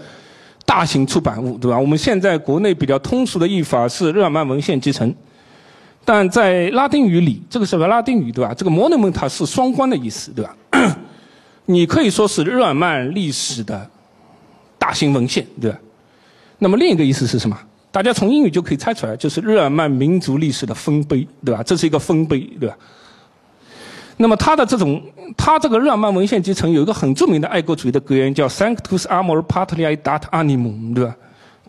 [0.63, 1.79] 大型出版物，对吧？
[1.79, 5.11] 我们现在国内比较通俗的译法是日耳曼文献集成，
[6.05, 8.53] 但在拉丁语里，这个是个拉丁语，对吧？
[8.53, 10.55] 这个 Monumenta 是双关的意思，对吧？
[11.65, 13.89] 你可以说是日耳曼历史的
[14.77, 15.79] 大型文献，对吧？
[16.59, 17.57] 那么另一个意思是什么？
[17.93, 21.61] 大家从英语就可以猜出来，就是日耳曼民族历史的丰碑，对吧？
[21.61, 22.75] 这是一个丰碑，对吧？
[24.17, 24.99] 那么他的这种，
[25.37, 31.15] 他这个日耳曼文献集成有一个很著名的爱国主义的格言，叫 “Sanctus Amor Patriae Dat Animum”，对吧？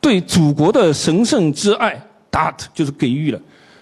[0.01, 2.03] 对祖国的神圣之爱
[2.33, 3.39] ，Dat 就是给予了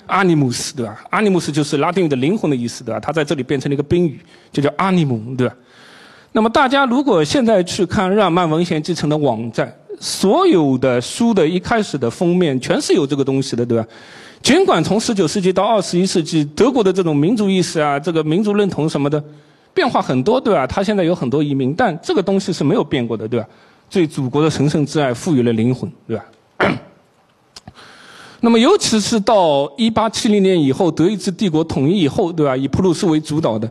[0.09, 2.99] ，Animus，对吧？Animus 就是拉丁语的灵魂的意思，对吧？
[2.99, 4.21] 它在这里变成了一个宾语，
[4.51, 5.55] 就叫 Animum，对吧？
[6.33, 9.73] 那么大家如果现在去看日耳曼文献集成的网站，
[10.03, 13.87] 所有的书的一开始的封面全是有这个东西的，对吧？
[14.43, 19.23] 尽管从十九世纪到二十一世纪，德国的这种民族意识啊，这个民族认同什么的，
[19.73, 20.67] 变化很多，对吧？
[20.67, 23.47] 他现在有很多移民，但这个东西是没有变过的，对吧？
[23.89, 26.25] 对祖国的神圣之爱赋予了灵魂，对吧？
[28.41, 32.57] 那么，尤其是到一八七零年以后，德意志帝国统一以后，对吧？
[32.57, 33.71] 以普鲁士为主导的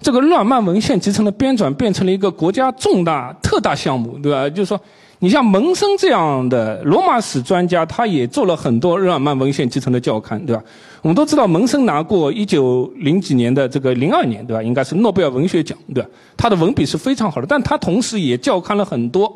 [0.00, 4.48] 这个日耳曼文献集成的编纂，变成了一个国家重大特大项目，对吧？
[4.48, 4.80] 就是说。
[5.24, 10.62] 你像蒙森这样的罗马史专家，他也做了很多日耳曼文献集成的教刊，对吧？
[11.00, 14.62] 我们都知道蒙森拿过一九零几年的这个零二年，对吧？
[14.62, 16.10] 应该是诺贝尔文学奖，对吧？
[16.36, 19.34] 他的文笔是非常好的，但他同时也校刊了很多，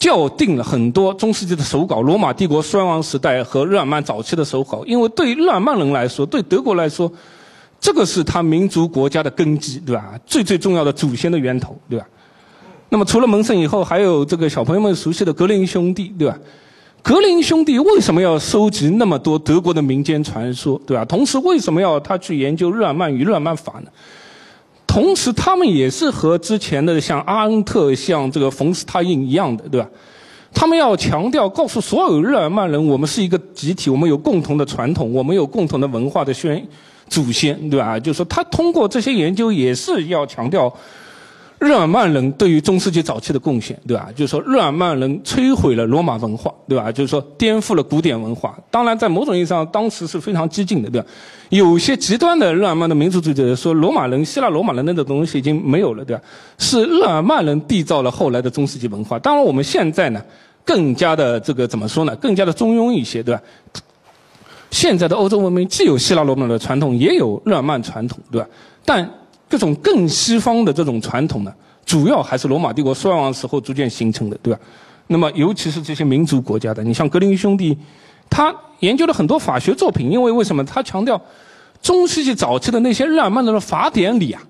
[0.00, 4.82] 校订了很多中世纪的手稿，罗马帝国衰亡时代和日耳曼早期的手稿。
[4.84, 7.08] 因为对日耳曼人来说，对德国来说，
[7.78, 10.18] 这个是他民族国家的根基，对吧？
[10.26, 12.04] 最最重要的祖先的源头，对吧？
[12.90, 16.38] 那么除了蒙森以后，还有这个小朋友们熟悉的格林兄弟，对吧？
[17.02, 21.04] 格林兄弟为什么要收集那么多德国的民间传说，对吧？
[21.04, 23.90] 同时为什么要他去研究日耳曼与日耳曼法呢？
[24.86, 29.86] 同时他们也是和之前的像阿恩特、像这个冯斯塔因一样的，对吧？
[30.52, 36.66] 他们要强调告诉所有日耳曼人，我们是一个集体，我们有共同的传统，我们有共同的文化的宣
[37.08, 38.00] 祖先，对吧？
[38.00, 40.74] 就是说他通过这些研究也是要强调。
[41.60, 44.08] 日耳曼人对于中世纪早期的贡献，对吧？
[44.14, 46.92] 就是说，日耳曼人摧毁了罗马文化，对吧？
[46.92, 48.56] 就是说，颠覆了古典文化。
[48.70, 51.06] 当然，在某种意义上，当时是非常激进的，对吧？
[51.48, 56.22] 有些极端的日耳曼的民族主义者说，罗马人、希腊罗马人那种东西已经没有了，对吧？
[56.58, 59.18] 是日耳曼人缔造了后来的中世纪文化。
[59.18, 60.22] 当然，我们现在呢，
[60.64, 62.14] 更加的这个怎么说呢？
[62.16, 63.42] 更加的中庸一些，对吧？
[64.70, 68.46] 现在的欧洲文明既有希腊罗马的传统，也有日耳曼传统，对吧？
[68.84, 69.10] 但
[69.48, 71.52] 这种更西方的这种传统呢，
[71.86, 74.60] 主要还是罗马帝国衰亡时候逐渐形成的，对吧？
[75.06, 77.76] 那么，尤其是这些民族国家的，你像格林兄弟，
[78.28, 80.62] 他研究了很多法学作品，因为为什么？
[80.64, 81.20] 他强调
[81.80, 84.42] 中世纪早期的那些日耳曼人的法典里啊，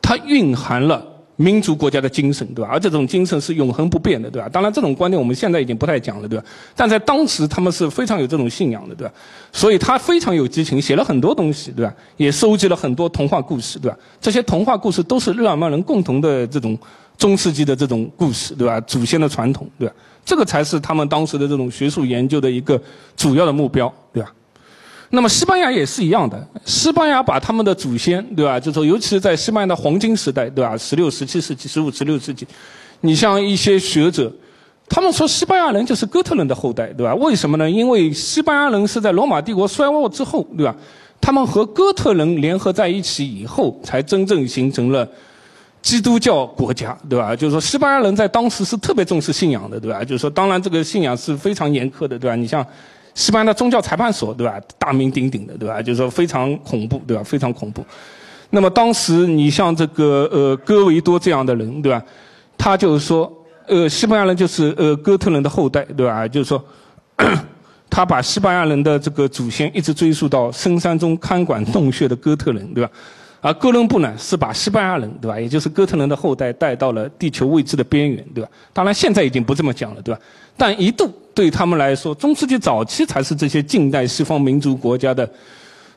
[0.00, 1.11] 它蕴含了。
[1.36, 2.70] 民族国家的精神，对吧？
[2.70, 4.48] 而这种精神是永恒不变的，对吧？
[4.48, 6.44] 当然，这种观念我们现在已经不太讲了，对吧？
[6.76, 9.14] 但在当时，他们是非常有这种信仰的，对吧？
[9.50, 11.94] 所以他非常有激情，写了很多东西，对吧？
[12.16, 13.96] 也收集了很多童话故事，对吧？
[14.20, 16.78] 这些童话故事都是日耳曼人共同的这种
[17.16, 18.80] 中世纪的这种故事，对吧？
[18.82, 19.94] 祖先的传统，对吧？
[20.24, 22.80] 这个才是他们当时的这种学术研究的一个
[23.16, 24.32] 主要的目标，对吧？
[25.14, 28.58] 那么西班牙也是一样的，西班牙把他们的祖先，对吧？
[28.58, 30.74] 就说，尤其是在西班牙的黄金时代，对吧？
[30.74, 32.46] 十六、十七世纪、十五、十六世纪，
[33.02, 34.32] 你像一些学者，
[34.88, 37.14] 他们说西班牙人就是哥特人的后代，对吧？
[37.16, 37.70] 为什么呢？
[37.70, 40.74] 因为西班牙人是在罗马帝国衰落之后，对吧？
[41.20, 45.06] 他们和哥特人联合在一起以后，才真正形成了
[45.82, 47.36] 基督教国家，对吧？
[47.36, 50.02] 就是说，西班牙人在当时是特别重视信仰的，对吧？
[50.02, 52.34] 就是说，当然这个信仰是非常严苛的，对吧？
[52.34, 52.66] 你像。
[53.14, 54.60] 西班牙的宗教裁判所，对吧？
[54.78, 55.82] 大名鼎鼎的，对吧？
[55.82, 57.22] 就是说非常恐怖，对吧？
[57.22, 57.84] 非常恐怖。
[58.50, 62.02] 那么当时你像这个呃戈维多这样的人，对吧？
[62.56, 63.30] 他就是说，
[63.66, 66.26] 呃，西班牙人就是呃哥特人的后代，对吧？
[66.28, 66.62] 就是说，
[67.90, 72.90] 他把西班牙人的这个祖先一直追溯到深山中看管洞穴的哥特人，对吧？
[73.40, 75.38] 而哥伦布呢，是把西班牙人，对吧？
[75.38, 78.48] 也就是哥特人的后代带到了地球未知的边缘，对吧？
[78.72, 80.20] 当然现在已经不这么讲了，对吧？
[80.56, 81.10] 但一度。
[81.34, 85.28] 对他们来说，中世纪早期才是这些近代西方民族国家的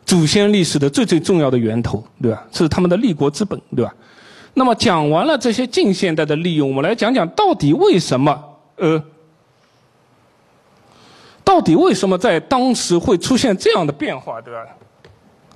[0.06, 2.46] 祖先历史的最最重要的源头，对吧？
[2.52, 3.94] 是他们的立国之本，对吧？
[4.54, 8.42] 那么讲完了这些近现代的利用，我们来讲讲到底为什么
[8.78, 9.04] 呃，
[11.44, 14.60] 到底为什么在当时会出现这样的变化，对吧？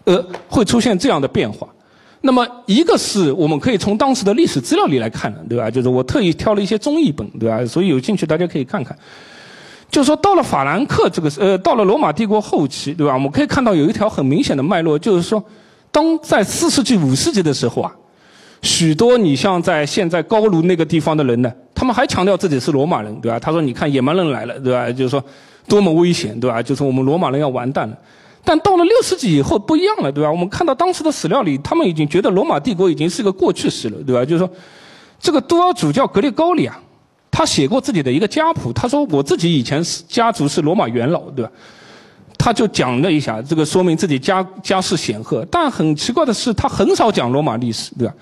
[0.03, 1.67] 呃，会出现这样的变化。
[2.21, 5.71] 那么一个是我们可以从当时的历史资料里来看的，对吧？
[5.71, 7.65] 就是我特意挑了一些中译本，对吧？
[7.65, 8.97] 所以有兴趣大家可以看看。
[9.89, 13.13] 就是说到了法兰克这个呃，到了罗马帝国后期，对吧？
[13.13, 15.43] 我们可以看到有一条很明显的脉络，就是说，
[15.91, 17.91] 当在四世纪、五世纪的时候啊，
[18.61, 23.39] 许多你像在现在高卢那个地方的人呢，他们还强调自己是罗马人，对吧？
[23.39, 24.91] 他说：“你看野蛮人来了，对吧？
[24.91, 25.23] 就是说
[25.67, 26.61] 多么危险，对吧？
[26.61, 27.97] 就是我们罗马人要完蛋了。”
[28.45, 30.31] 但到了六世纪以后不一样了，对吧？
[30.31, 34.23] 我们看到当时的史料里，他们已经觉得罗马帝国已经是个过去式了，对吧？
[34.23, 34.49] 就是说，
[35.19, 36.79] 这个多尔主教格列高里啊，
[37.39, 41.49] 他写过自己的一个家谱，他说我自己以前是家族是罗马元老，对吧？
[42.37, 45.47] 他就讲了一下，这个说明自己家家世显赫。
[45.49, 48.13] 但很奇怪的是，他很少讲罗马历史，对吧？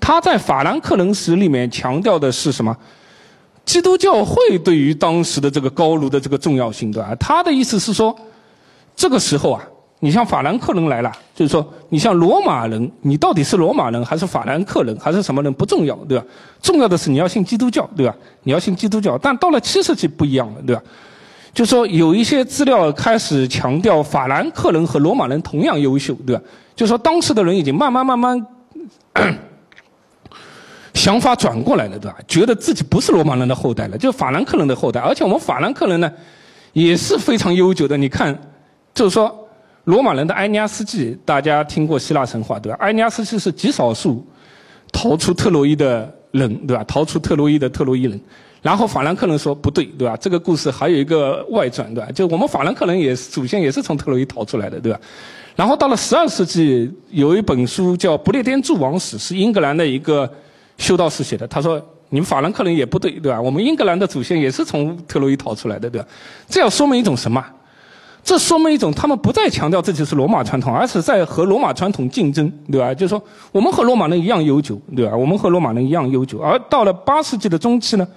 [0.00, 2.76] 他在法兰克人史里面强调的是什么？
[3.64, 7.14] 基督教会对于当时的这个高卢的这个重要性，对吧？
[7.20, 8.12] 他的意思是说，
[8.96, 9.62] 这个时候啊，
[10.04, 16.24] 你像法兰克人来了，就是说，你像罗马人，你到底是罗马人还是法兰克人还是什么人不重要，对吧？
[16.60, 18.14] 重要的是你要信基督教，对吧？
[18.42, 19.16] 你要信基督教。
[19.16, 20.82] 但到了七世纪不一样了，对吧？
[21.54, 26.42] 就说有一些资料开始强调法兰克人和罗马人同样优秀，对吧？
[26.76, 28.46] 就说当时的人已经慢慢慢慢
[30.92, 32.18] 想法转过来了，对吧？
[32.28, 35.00] 觉得自己不是罗马人的后代了，就是法兰克人的后代。
[35.00, 36.12] 而且我们法兰克人呢，
[36.74, 37.96] 也是非常悠久的。
[37.96, 38.38] 你看，
[38.92, 39.43] 就是说
[39.84, 42.78] 罗马人的埃尼阿斯纪，大家听过希腊神话，对吧？
[42.80, 44.24] 埃尼阿斯纪是极少数
[44.90, 46.82] 逃出特洛伊的人，对吧？
[46.84, 48.18] 逃出特洛伊的特洛伊人。
[48.62, 50.16] 然后法兰克人说不对，对吧？
[50.16, 52.10] 这个故事还有一个外传，对吧？
[52.12, 54.98] 就我们法兰克人也是祖先也是从特洛伊逃出来的，对吧？
[55.54, 60.28] 然后到了十二世纪，有一本书叫《不列颠诸王史》，是英格兰的一个
[60.78, 61.46] 修道士写的。
[61.46, 61.78] 他说
[62.08, 63.38] 你们法兰克人也不对，对吧？
[63.38, 66.08] 我们英格兰的祖先也是从特洛伊逃出来的，对吧？
[66.48, 67.44] 这要说明一种什么？
[68.24, 72.94] 这说明一种他们不再强调自己是罗马传统，而是在和罗马传统竞争，对吧？
[72.94, 73.22] 就是说
[73.52, 75.14] 我们和罗马人一样悠久，对吧？
[75.14, 76.40] 我们和罗马人一样悠久。
[76.40, 78.08] 而到了八世纪的中期呢？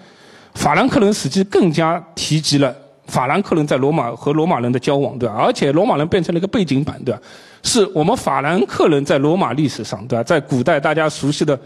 [0.54, 2.74] 法兰克人史记更加提及了
[3.06, 5.36] 法兰克人在罗马和罗马人的交往，对吧？
[5.38, 7.22] 而且罗马人变成了一个背景板，对吧？
[7.62, 10.24] 是我们法兰克人在罗马历史上，对吧？
[10.24, 11.60] 在古代大家熟悉的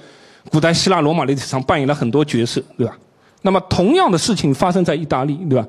[0.50, 2.98] 古代希腊罗马历史上扮演了很多角色，对吧？
[3.44, 5.66] 那么同样的事情发生在意大利，对吧？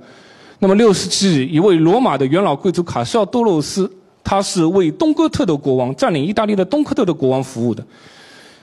[0.62, 3.90] 那么六世纪一位罗马的元老贵族卡西奥多洛斯，
[4.22, 7.84] 他是为东哥特的国王占领意大利的东哥特的国王服务的，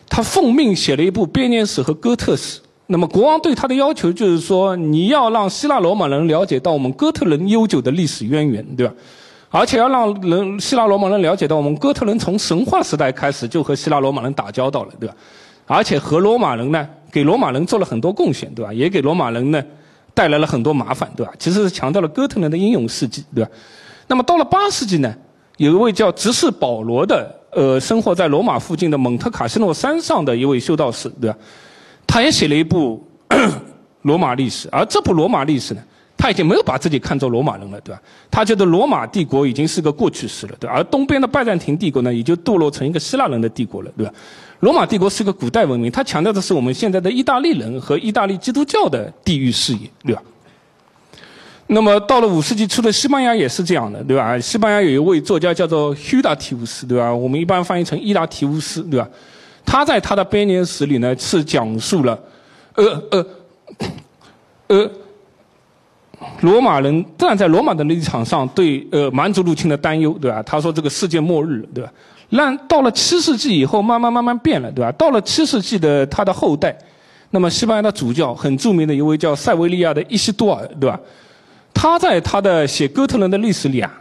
[0.07, 2.61] 他奉命写了一部编年史和哥特史。
[2.87, 8.93] 那么国王对他的要求就是说，你要让希腊罗马人了解到我们哥特人悠久的历史渊源，对吧？
[9.49, 15.13] 而且要让人希腊罗马人了解到我们哥特人从神话时代开始就和希腊罗马人打交道了，对吧？
[15.67, 18.73] 而且和罗马人呢，给罗马人做了很多贡献，对吧？
[18.73, 19.61] 也给罗马人呢
[20.19, 21.31] 带来了很多麻烦，对吧？
[21.39, 23.49] 其实是强调了哥特人的英勇事迹，对吧？
[24.05, 25.15] 那么到了八世纪呢，
[25.55, 31.37] 有一位叫执事保罗的，呃，生活在罗马附近的蒙特卡西诺山上的一位修道士，对吧？
[32.05, 33.01] 他也写了一部
[34.03, 35.81] 罗马历史，而这部罗马历史呢，
[36.17, 38.01] 他已经没有把自己看作罗马人了，对吧？
[38.29, 40.75] 他觉得罗马帝国已经是个过去式了，对吧？
[40.75, 44.11] 而东边的拜占庭帝国呢，也就堕落成一个希腊人的帝国了，对吧？
[44.59, 50.21] 罗马帝国是个古代文明，它强调的是我们现在的意大利人和意大利基督教的地域视野，对吧？
[51.67, 54.37] 那么到了五世纪初的西班牙也是这样的，对吧？
[54.39, 57.13] 西班牙有一位作家叫做휴达提乌斯，对吧？
[57.13, 59.07] 我们一般翻译成伊达提乌斯，对吧？
[59.65, 62.19] 他在他的编年史里呢，是讲述了，
[62.73, 63.25] 呃呃，
[64.67, 64.91] 呃，
[66.41, 70.41] 罗马人站在罗马的立场上对呃蛮族入侵的担忧，对吧？
[70.43, 71.91] 他说这个世界末日，对吧？
[72.29, 74.91] 那到了七世纪以后，慢慢慢慢变了，对吧？
[74.93, 76.77] 到了七世纪的他的后代，
[77.31, 80.99] 那么西班牙的主教很著名的一位叫塞维利亚的伊西多尔，对吧？
[81.73, 83.91] 他在他的写哥特人的历史里啊。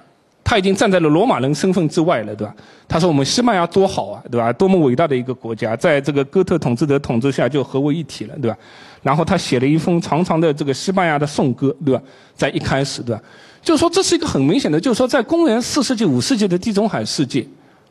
[0.44, 2.54] 他已经站在了罗马人身份之外了，对吧？
[2.88, 4.50] 他说我们西班牙多好啊，对吧？
[4.54, 8.56] 多么伟大的一个国家，在这个哥特统治者统治下就合为一体了，对吧？
[9.02, 12.00] 然后他写了一封长长的这个西班牙的颂歌，对吧？
[12.34, 13.20] 在一开始，对吧？
[13.60, 17.46] 就是说这是一个很明显的，就是说在公元四世纪、五世纪的地中海世界，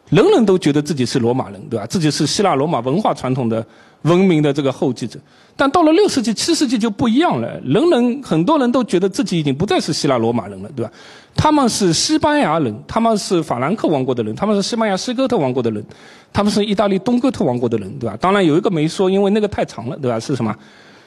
[0.09, 1.85] 人人都觉得自己是罗马人，对吧？
[1.85, 3.65] 自己是希腊罗马文化传统的。
[4.03, 5.19] 文明的这个后继者，
[5.55, 7.59] 但到了六世纪、七世纪就不一样了。
[7.65, 10.91] 人人很多人都觉得自己已经不再是希腊罗马人了，对吧？
[11.35, 15.83] 他们是西班牙人，他们是法兰克王国的人，他们是西班牙西哥特王国的人，
[16.31, 18.15] 他们是意大利东哥特王国的人，对吧？
[18.21, 20.19] 当然有一个没说，因为那个太长了，对吧？
[20.19, 20.55] 是什么？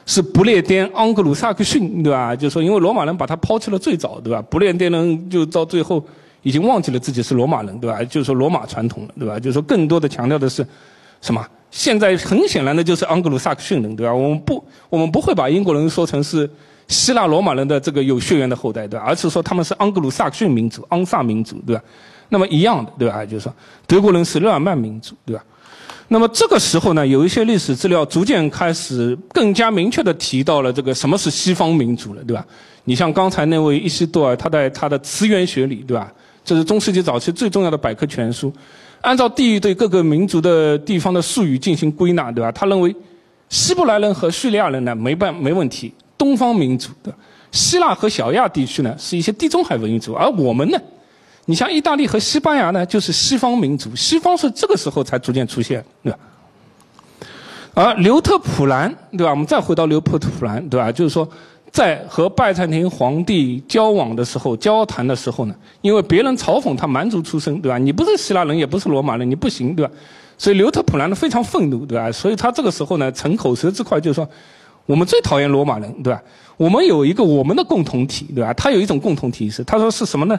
[0.05, 2.35] 是不列颠盎格鲁撒克逊，对吧？
[2.35, 4.43] 就说因为罗马人把他抛弃了最早，对吧？
[4.49, 6.05] 不列颠人就到最后
[6.43, 8.03] 已经忘记了自己是罗马人，对吧？
[8.03, 9.39] 就是说罗马传统了，对吧？
[9.39, 10.65] 就是说更多的强调的是
[11.21, 11.45] 什么？
[11.69, 14.13] 现在很显然的就是盎格鲁撒克逊人，对吧？
[14.13, 16.49] 我们不，我们不会把英国人说成是
[16.87, 19.05] 希腊罗马人的这个有血缘的后代，对吧？
[19.07, 21.81] 而是说他们是盎格鲁撒克逊民族、盎萨民族，对吧？
[22.29, 23.23] 那么一样的，对吧？
[23.25, 23.53] 就是说
[23.87, 25.43] 德国人是日耳曼民族，对吧？
[26.09, 32.45] 那么这个时候呢，有一些历史资料逐渐开始更加明确的提到了这个什么是西方民族了，对吧？
[32.83, 36.11] 你像刚才那位伊西多尔，他在他的词源学里，对吧？
[36.51, 38.51] 这是中世纪早期最重要的百科全书。
[38.99, 42.51] 按照地域对各个民族的地方的术语进行归纳，对吧？
[42.51, 42.93] 他认为
[43.47, 47.13] 希伯来人和叙利亚人呢没办没问题，东方民族的
[47.53, 50.77] 希腊和小亚地区呢是一些地中海文明族，而我们呢，
[51.45, 56.19] 你像意大利和西班牙呢就是西方民族，西方是这个时候才逐渐出现，对吧？
[57.73, 59.29] 而刘特普兰，对吧？
[59.29, 60.91] 我们再回到刘特普兰，对吧？
[60.91, 61.25] 就是说。
[61.71, 67.77] 在和拜占庭皇帝交往的时候、交谈的时候呢，因为别人嘲讽他蛮族出身，对吧？
[67.77, 69.91] 你不是希腊人，也不是罗马人，你不行，对吧？
[70.37, 72.11] 所以刘特普兰呢非常愤怒，对吧？
[72.11, 74.27] 所以他这个时候呢，逞口舌之快，就是说，
[74.85, 76.21] 我们最讨厌罗马人，对吧？
[76.57, 78.53] 我们有一个我们的共同体，对吧？
[78.53, 80.37] 他有一种共同体是，他说是什么呢？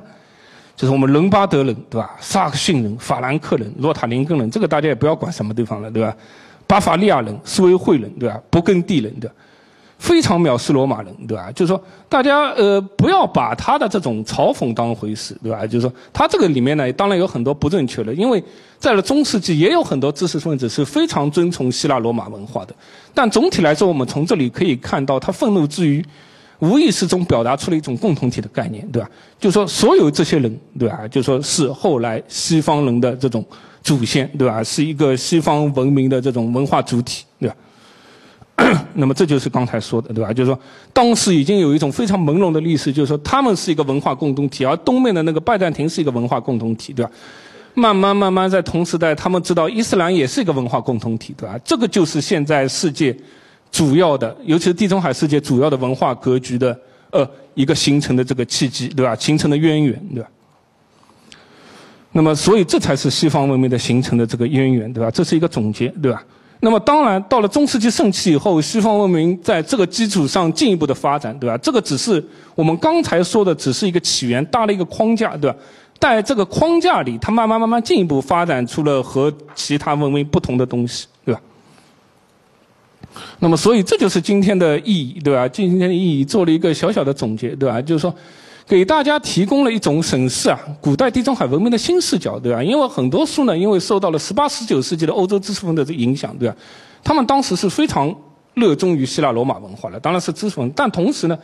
[0.76, 2.14] 就是我们伦巴德人，对吧？
[2.20, 6.14] 萨克逊人、法兰克人、洛塔林根人，这个大家也不要管什么地方了，对吧？
[6.66, 8.39] 巴伐利亚人、斯威惠人，对吧？
[8.51, 9.35] 勃艮第人，对吧？
[10.03, 11.48] 非常藐视罗马人，对吧？
[11.53, 15.64] 就是说，大家呃不要把他的这种嘲讽当回事，对吧？
[15.64, 18.42] 就是说，他这个里面呢，当然有很多不正确的，因为
[18.80, 22.74] 在了中世纪，也有很多知识分子是非常尊崇希腊罗马文化的。
[23.14, 26.05] 但总体来说，我们从这里可以看到，他愤怒之余，
[26.59, 29.09] 无意识中表达出了一种共同体的概念，对吧？
[29.38, 31.07] 就是说，所有这些人，对吧？
[31.07, 33.44] 就说是后来西方人的这种
[33.84, 34.64] 祖先，对吧？
[34.64, 37.55] 是一个西方文明的这种文化主体，对吧？
[38.94, 40.32] 那么这就是刚才说的，对吧？
[40.32, 40.59] 就是说，
[40.92, 47.11] 当时已经有一种非常朦胧的历史，就是说，他们是一个文化共同体，而东面的那个拜占庭是一个文化共同体，对吧？
[47.74, 51.59] 慢慢慢慢，在同时代，他们知道伊斯兰也是一个文化共同体，对吧？
[51.64, 53.16] 这个就是现在世界
[53.70, 56.78] 主要的，尤其是地中海世界主要的文化格局的
[57.11, 59.16] 呃一个形成的这个契机，对吧？
[59.16, 60.28] 形成的渊源，对吧？
[62.12, 65.11] 那么，所以这才是西方文明的形成的这个渊源，对吧？
[65.11, 66.22] 这是一个总结，对吧？
[66.64, 71.58] 那么当然，到了中世纪盛期以后，西方文明在这个基础上进一步的发展，对吧？
[71.58, 75.56] 这个只是我们刚才说的，只是一个起源，搭了一个框架，对吧？
[75.98, 81.40] 在这个框架里，它慢慢慢慢进一步发展出了和其他文明不同的东西，对吧？
[83.40, 85.48] 那么，所以这就是今天的意义，对吧？
[85.48, 87.82] 今天的意义做了一个小小的总结，对吧？
[87.82, 88.14] 就是说。
[88.73, 92.62] 给大家提供了一种审视啊，古代地中海文明的新视角，对吧？
[92.62, 96.57] 因为很多书呢，因为受到了十八、十九世纪的欧洲知识分子的影响，对吧？
[97.05, 98.16] 他们当时是非常
[98.55, 101.39] 热衷于希腊罗马文化的，当然是知识分子，但同时呢，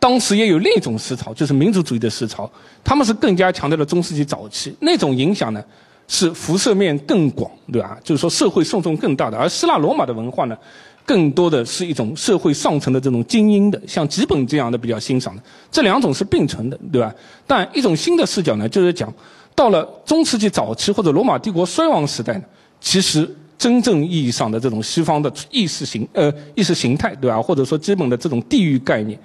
[0.00, 2.50] 当时也有另一种思潮，就是民族主义的思潮，
[2.82, 5.62] 他们是更加强调了中世纪早期那种影响呢，
[6.08, 7.96] 是辐射面更广，对吧？
[8.02, 10.58] 就是说社会受众更大的，而希腊罗马的文化呢？
[11.04, 17.12] 更多的是一种社会上层的这种精英的，像吉本这样的比较欣赏的，这两种是并存的，对吧？
[17.46, 19.12] 但一种新的视角呢，就是讲
[19.54, 22.44] 到了中世纪早期或者罗马帝国衰亡时代呢，
[22.80, 23.28] 其实
[23.58, 27.42] 真正意义上的这种西方的意识形呃意识形态，对吧？
[27.42, 29.18] 或者说基本的这种地域概念、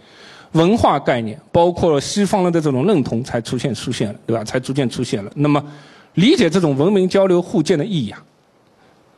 [0.54, 4.44] 文化概念，包括西方人的这种认同才出现出现了，对吧？
[4.44, 5.32] 才逐渐出现了。
[5.36, 5.64] 那么
[6.16, 8.24] 理解这种文明交流互鉴的意义啊，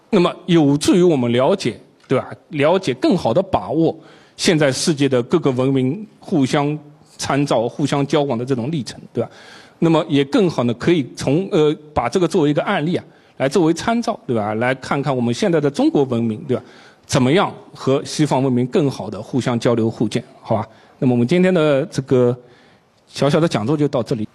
[0.10, 1.80] 那么有助于我们了解。
[2.10, 2.32] 对吧？
[2.50, 3.96] 了解更好的把握
[4.36, 6.78] 现在世界的各个文明互相
[7.18, 9.30] 参照、互相交往的这种历程，对吧？
[9.78, 13.06] 那么也更好的可以从呃把这个作为一个案例啊，
[13.38, 14.56] 来作为参照，对吧？
[14.56, 16.64] 来看看我们现在的中国文明，对吧？
[17.06, 20.68] 怎么样和西方文明更好的互相交流互鉴，好吧？
[20.98, 22.36] 那么我们今天的这个
[23.08, 24.28] 小小的讲座就到这里。